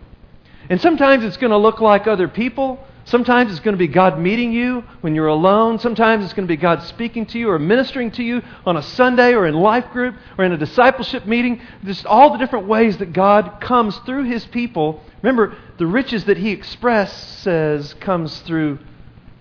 And 0.70 0.80
sometimes 0.80 1.24
it's 1.24 1.36
going 1.36 1.50
to 1.50 1.56
look 1.56 1.80
like 1.80 2.06
other 2.06 2.28
people. 2.28 2.78
Sometimes 3.04 3.50
it's 3.50 3.60
going 3.60 3.74
to 3.74 3.78
be 3.78 3.88
God 3.88 4.18
meeting 4.18 4.52
you 4.52 4.84
when 5.00 5.14
you're 5.14 5.26
alone. 5.26 5.78
Sometimes 5.80 6.24
it's 6.24 6.34
going 6.34 6.46
to 6.46 6.52
be 6.52 6.56
God 6.56 6.82
speaking 6.84 7.26
to 7.26 7.38
you 7.38 7.50
or 7.50 7.58
ministering 7.58 8.12
to 8.12 8.22
you 8.22 8.42
on 8.64 8.76
a 8.76 8.82
Sunday 8.82 9.34
or 9.34 9.46
in 9.46 9.54
life 9.54 9.90
group 9.90 10.14
or 10.38 10.44
in 10.44 10.52
a 10.52 10.56
discipleship 10.56 11.26
meeting. 11.26 11.60
Just 11.84 12.06
all 12.06 12.30
the 12.30 12.38
different 12.38 12.68
ways 12.68 12.98
that 12.98 13.12
God 13.12 13.60
comes 13.60 13.96
through 14.06 14.24
his 14.24 14.44
people. 14.46 15.02
Remember, 15.20 15.56
the 15.78 15.86
riches 15.86 16.26
that 16.26 16.36
he 16.36 16.50
expresses 16.50 17.94
comes 17.94 18.38
through 18.40 18.78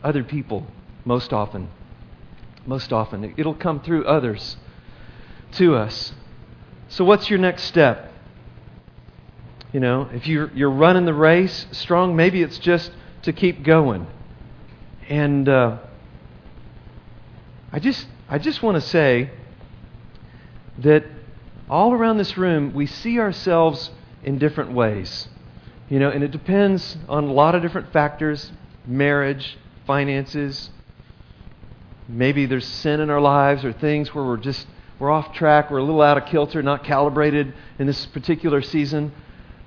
other 0.04 0.24
people 0.24 0.66
most 1.06 1.32
often. 1.32 1.70
Most 2.66 2.94
often. 2.94 3.34
It'll 3.38 3.56
come 3.56 3.80
through 3.80 4.06
others 4.06 4.58
to 5.54 5.76
us. 5.76 6.14
So, 6.90 7.04
what's 7.06 7.30
your 7.30 7.40
next 7.40 7.64
step? 7.64 8.12
You 9.74 9.80
know, 9.80 10.10
if 10.12 10.28
you're, 10.28 10.52
you're 10.54 10.70
running 10.70 11.06
the 11.06 11.14
race 11.14 11.66
strong, 11.72 12.16
maybe 12.16 12.42
it's 12.42 12.60
just 12.60 12.92
to 13.24 13.32
keep 13.32 13.64
going. 13.64 14.06
And 15.08 15.48
uh, 15.48 15.78
I 17.72 17.80
just, 17.80 18.08
I 18.28 18.38
just 18.38 18.62
want 18.62 18.76
to 18.76 18.82
say 18.82 19.32
that 20.80 21.06
all 21.70 21.94
around 21.94 22.18
this 22.18 22.38
room, 22.38 22.74
we 22.74 22.86
see 22.86 23.20
ourselves 23.20 23.92
in 24.24 24.38
different 24.38 24.74
ways. 24.74 25.30
You 25.90 26.00
know, 26.00 26.10
and 26.10 26.24
it 26.24 26.32
depends 26.32 26.98
on 27.08 27.26
a 27.26 27.32
lot 27.32 27.56
of 27.56 27.62
different 27.62 27.94
factors 27.94 28.52
marriage, 28.86 29.58
finances. 29.86 30.70
Maybe 32.12 32.46
there's 32.46 32.68
sin 32.68 33.00
in 33.00 33.10
our 33.10 33.22
lives 33.22 33.64
or 33.64 33.72
things 33.72 34.14
where 34.14 34.26
we're 34.26 34.38
just 34.38 34.68
we're 35.00 35.10
off 35.10 35.34
track, 35.34 35.72
we're 35.72 35.80
a 35.80 35.84
little 35.84 36.02
out 36.02 36.18
of 36.18 36.26
kilter, 36.28 36.62
not 36.62 36.84
calibrated 36.84 37.54
in 37.80 37.88
this 37.88 38.06
particular 38.06 38.62
season. 38.62 39.12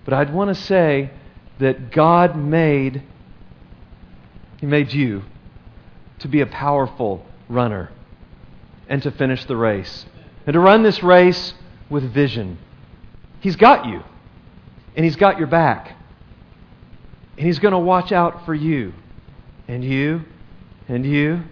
But 0.04 0.14
I'd 0.14 0.32
want 0.32 0.54
to 0.54 0.54
say 0.54 1.10
that 1.58 1.90
God 1.90 2.36
made 2.36 3.02
he 4.58 4.66
made 4.66 4.92
you 4.92 5.22
to 6.20 6.28
be 6.28 6.40
a 6.40 6.46
powerful 6.46 7.26
runner 7.48 7.90
and 8.88 9.02
to 9.02 9.10
finish 9.10 9.44
the 9.44 9.56
race. 9.56 10.06
And 10.46 10.54
to 10.54 10.60
run 10.60 10.82
this 10.82 11.02
race 11.02 11.54
with 11.90 12.12
vision. 12.12 12.58
He's 13.40 13.56
got 13.56 13.86
you. 13.86 14.02
And 14.96 15.04
He's 15.04 15.16
got 15.16 15.38
your 15.38 15.48
back. 15.48 15.96
And 17.36 17.46
He's 17.46 17.58
going 17.58 17.72
to 17.72 17.78
watch 17.78 18.12
out 18.12 18.44
for 18.46 18.54
you. 18.54 18.94
And 19.68 19.84
you. 19.84 20.22
And 20.88 21.04
you. 21.04 21.42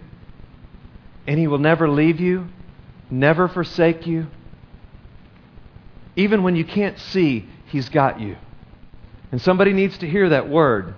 And 1.27 1.39
He 1.39 1.47
will 1.47 1.59
never 1.59 1.89
leave 1.89 2.19
you, 2.19 2.47
never 3.09 3.47
forsake 3.47 4.05
you. 4.05 4.27
Even 6.15 6.43
when 6.43 6.55
you 6.55 6.65
can't 6.65 6.99
see, 6.99 7.47
He's 7.67 7.89
got 7.89 8.19
you. 8.19 8.37
And 9.31 9.41
somebody 9.41 9.73
needs 9.73 9.97
to 9.99 10.07
hear 10.07 10.29
that 10.29 10.47
word 10.49 10.93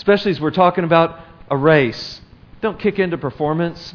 especially 0.00 0.30
as 0.30 0.40
we're 0.40 0.50
talking 0.50 0.84
about 0.84 1.20
a 1.50 1.56
race. 1.56 2.22
Don't 2.62 2.78
kick 2.78 2.98
into 2.98 3.18
performance. 3.18 3.94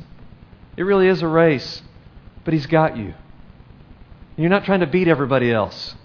It 0.77 0.83
really 0.83 1.07
is 1.07 1.23
a 1.23 1.27
race, 1.27 1.81
but 2.43 2.53
He's 2.53 2.67
got 2.67 2.95
you. 2.95 3.05
And 3.05 4.37
You're 4.37 4.49
not 4.49 4.65
trying 4.65 4.81
to 4.81 4.87
beat 4.87 5.07
everybody 5.07 5.51
else. 5.51 5.95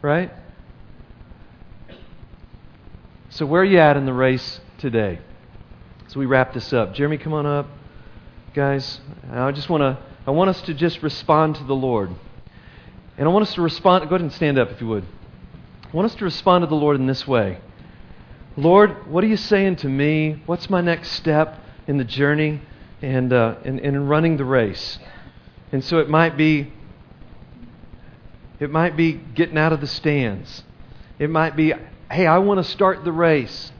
Right? 0.00 0.30
So, 3.28 3.44
where 3.44 3.60
are 3.60 3.64
you 3.66 3.78
at 3.78 3.98
in 3.98 4.06
the 4.06 4.12
race 4.14 4.60
today? 4.78 5.18
So 6.12 6.20
we 6.20 6.26
wrap 6.26 6.52
this 6.52 6.74
up. 6.74 6.92
Jeremy, 6.92 7.16
come 7.16 7.32
on 7.32 7.46
up. 7.46 7.66
Guys, 8.52 9.00
I 9.30 9.50
just 9.50 9.70
want 9.70 9.80
to 9.80 9.98
I 10.26 10.30
want 10.30 10.50
us 10.50 10.60
to 10.62 10.74
just 10.74 11.02
respond 11.02 11.56
to 11.56 11.64
the 11.64 11.74
Lord. 11.74 12.10
And 13.16 13.26
I 13.26 13.32
want 13.32 13.48
us 13.48 13.54
to 13.54 13.62
respond 13.62 14.06
go 14.10 14.16
ahead 14.16 14.20
and 14.20 14.30
stand 14.30 14.58
up 14.58 14.70
if 14.70 14.78
you 14.82 14.88
would. 14.88 15.06
I 15.84 15.96
want 15.96 16.04
us 16.04 16.14
to 16.16 16.24
respond 16.24 16.64
to 16.64 16.66
the 16.66 16.74
Lord 16.74 16.96
in 16.96 17.06
this 17.06 17.26
way. 17.26 17.60
Lord, 18.58 19.10
what 19.10 19.24
are 19.24 19.26
you 19.26 19.38
saying 19.38 19.76
to 19.76 19.88
me? 19.88 20.42
What's 20.44 20.68
my 20.68 20.82
next 20.82 21.12
step 21.12 21.58
in 21.86 21.96
the 21.96 22.04
journey 22.04 22.60
and, 23.00 23.32
uh, 23.32 23.54
in, 23.64 23.78
in 23.78 24.06
running 24.06 24.36
the 24.36 24.44
race? 24.44 24.98
And 25.72 25.82
so 25.82 25.96
it 25.96 26.10
might 26.10 26.36
be 26.36 26.74
it 28.60 28.68
might 28.68 28.98
be 28.98 29.14
getting 29.14 29.56
out 29.56 29.72
of 29.72 29.80
the 29.80 29.86
stands. 29.86 30.62
It 31.18 31.30
might 31.30 31.56
be, 31.56 31.72
hey, 32.10 32.26
I 32.26 32.36
want 32.36 32.62
to 32.62 32.70
start 32.70 33.02
the 33.02 33.12
race. 33.12 33.72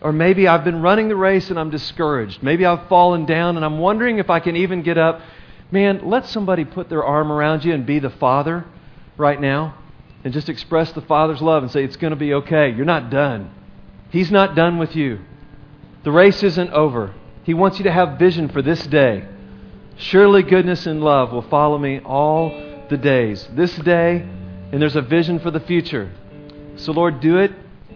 Or 0.00 0.12
maybe 0.12 0.48
I've 0.48 0.64
been 0.64 0.80
running 0.80 1.08
the 1.08 1.16
race 1.16 1.50
and 1.50 1.58
I'm 1.58 1.70
discouraged. 1.70 2.42
Maybe 2.42 2.64
I've 2.64 2.88
fallen 2.88 3.26
down 3.26 3.56
and 3.56 3.64
I'm 3.64 3.78
wondering 3.78 4.18
if 4.18 4.30
I 4.30 4.40
can 4.40 4.56
even 4.56 4.82
get 4.82 4.96
up. 4.96 5.20
Man, 5.70 6.08
let 6.08 6.26
somebody 6.26 6.64
put 6.64 6.88
their 6.88 7.04
arm 7.04 7.30
around 7.30 7.64
you 7.64 7.74
and 7.74 7.84
be 7.84 7.98
the 7.98 8.10
father 8.10 8.64
right 9.16 9.40
now 9.40 9.76
and 10.24 10.32
just 10.32 10.48
express 10.48 10.92
the 10.92 11.02
father's 11.02 11.42
love 11.42 11.62
and 11.62 11.70
say, 11.70 11.84
it's 11.84 11.96
going 11.96 12.12
to 12.12 12.16
be 12.16 12.34
okay. 12.34 12.70
You're 12.70 12.86
not 12.86 13.10
done. 13.10 13.50
He's 14.10 14.30
not 14.30 14.54
done 14.54 14.78
with 14.78 14.96
you. 14.96 15.20
The 16.02 16.12
race 16.12 16.42
isn't 16.42 16.70
over. 16.70 17.14
He 17.44 17.54
wants 17.54 17.78
you 17.78 17.84
to 17.84 17.92
have 17.92 18.18
vision 18.18 18.48
for 18.48 18.62
this 18.62 18.86
day. 18.86 19.26
Surely 19.96 20.42
goodness 20.42 20.86
and 20.86 21.02
love 21.02 21.32
will 21.32 21.42
follow 21.42 21.76
me 21.78 22.00
all 22.00 22.48
the 22.88 22.96
days. 22.96 23.46
This 23.52 23.74
day, 23.76 24.26
and 24.72 24.80
there's 24.80 24.96
a 24.96 25.02
vision 25.02 25.38
for 25.38 25.50
the 25.50 25.60
future. 25.60 26.10
So, 26.76 26.92
Lord, 26.92 27.20
do 27.20 27.38
it 27.38 27.52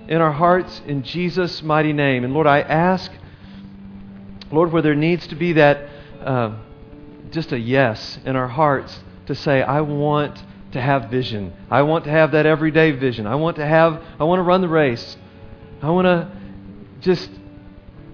in 0.09 0.21
our 0.21 0.33
hearts 0.33 0.83
in 0.87 1.03
Jesus' 1.03 1.63
mighty 1.63 1.93
name. 1.93 2.25
And 2.25 2.35
Lord, 2.35 2.47
I 2.47 2.61
ask, 2.61 3.11
Lord, 4.51 4.73
where 4.73 4.83
there 4.83 4.95
needs 4.95 5.27
to 5.29 5.35
be 5.35 5.55
that 5.55 5.89
uh, 6.23 6.57
just 7.31 7.53
a 7.53 7.59
yes 7.59 8.19
in 8.25 8.37
our 8.37 8.49
hearts 8.49 9.01
to 9.27 9.35
say, 9.35 9.63
I 9.63 9.81
want 9.81 10.43
to 10.73 10.81
have 10.81 11.11
vision. 11.11 11.53
I 11.71 11.83
want 11.83 12.05
to 12.05 12.11
have 12.11 12.33
that 12.33 12.47
everyday 12.47 12.91
vision. 12.91 13.27
I 13.27 13.37
want 13.37 13.57
to 13.57 13.67
have, 13.67 14.03
I 14.19 14.25
want 14.25 14.39
to 14.41 14.43
run 14.43 14.61
the 14.61 14.69
race. 14.69 15.17
I 15.83 15.91
want 15.91 16.07
to 16.07 16.31
just 17.01 17.31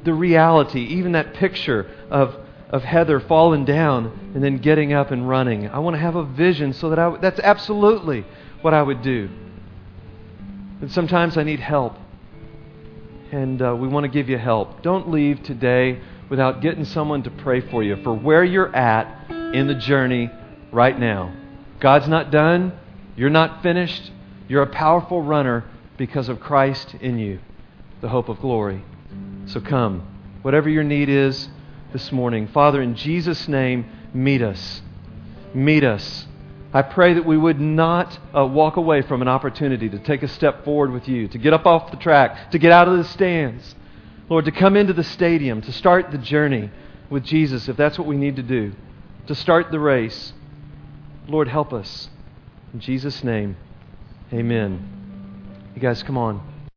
the 0.05 0.13
reality, 0.15 0.81
even 0.81 1.13
that 1.13 1.35
picture 1.35 1.91
of, 2.11 2.37
of 2.71 2.83
Heather 2.83 3.21
falling 3.21 3.65
down 3.65 4.33
and 4.35 4.43
then 4.43 4.59
getting 4.59 4.93
up 4.93 5.11
and 5.11 5.29
running. 5.29 5.69
I 5.69 5.79
want 5.79 5.95
to 5.95 6.01
have 6.01 6.17
a 6.17 6.25
vision 6.25 6.73
so 6.73 6.91
that 6.91 6.99
I, 6.99 7.17
that's 7.19 7.41
absolutely 7.41 8.25
what 8.63 8.75
I 8.75 8.83
would 8.83 9.03
do. 9.03 9.29
And 10.81 10.91
sometimes 10.91 11.37
I 11.37 11.43
need 11.43 11.61
help. 11.61 11.97
And 13.33 13.61
uh, 13.63 13.77
we 13.79 13.87
want 13.87 14.05
to 14.05 14.09
give 14.09 14.29
you 14.29 14.39
help. 14.39 14.83
Don't 14.83 15.11
leave 15.11 15.43
today 15.43 16.01
without 16.29 16.61
getting 16.61 16.85
someone 16.85 17.23
to 17.25 17.31
pray 17.31 17.61
for 17.61 17.83
you 17.83 17.97
for 18.03 18.13
where 18.13 18.45
you're 18.45 18.75
at 18.75 19.31
in 19.55 19.67
the 19.67 19.75
journey 19.75 20.31
right 20.73 20.99
now. 20.99 21.35
God's 21.81 22.09
not 22.09 22.31
done. 22.31 22.73
You're 23.17 23.31
not 23.31 23.63
finished. 23.63 24.11
You're 24.49 24.63
a 24.63 24.67
powerful 24.67 25.23
runner 25.23 25.65
because 25.97 26.29
of 26.29 26.41
Christ 26.41 26.95
in 27.01 27.19
you 27.19 27.41
the 28.01 28.09
hope 28.09 28.29
of 28.29 28.41
glory. 28.41 28.83
So 29.47 29.61
come, 29.61 30.07
whatever 30.43 30.69
your 30.69 30.85
need 30.85 31.09
is 31.09 31.49
this 31.93 32.11
morning. 32.13 32.49
Father, 32.49 32.81
in 32.81 32.95
Jesus' 32.95 33.49
name, 33.49 33.85
meet 34.15 34.43
us. 34.43 34.83
Meet 35.53 35.85
us. 35.85 36.27
I 36.73 36.83
pray 36.83 37.15
that 37.15 37.27
we 37.27 37.37
would 37.37 37.61
not 37.61 38.19
uh, 38.37 38.47
walk 38.47 38.77
away 38.77 39.03
from 39.03 39.23
an 39.23 39.29
opportunity 39.29 39.89
to 39.89 39.99
take 39.99 40.23
a 40.23 40.29
step 40.29 40.65
forward 40.65 40.93
with 40.93 41.09
you, 41.09 41.27
to 41.29 41.39
get 41.39 41.53
up 41.53 41.67
off 41.67 41.91
the 41.91 41.97
track, 41.97 42.53
to 42.53 42.59
get 42.59 42.71
out 42.71 42.87
of 42.87 42.97
the 42.97 43.05
stands. 43.05 43.75
Lord, 44.29 44.45
to 44.45 44.53
come 44.53 44.77
into 44.77 44.93
the 44.93 45.03
stadium, 45.03 45.61
to 45.63 45.73
start 45.73 46.13
the 46.13 46.19
journey 46.19 46.71
with 47.09 47.25
Jesus, 47.25 47.69
if 47.69 47.77
that's 47.77 47.99
what 47.99 48.07
we 48.07 48.17
need 48.17 48.37
to 48.37 48.43
do, 48.43 48.73
to 49.27 49.35
start 49.35 49.73
the 49.73 49.81
race. 49.81 50.33
Lord, 51.27 51.49
help 51.49 51.73
us. 51.73 52.09
In 52.73 52.79
Jesus' 52.79 53.25
name, 53.25 53.57
amen. 54.33 55.73
You 55.75 55.81
guys, 55.81 56.05
come 56.05 56.17
on. 56.17 56.50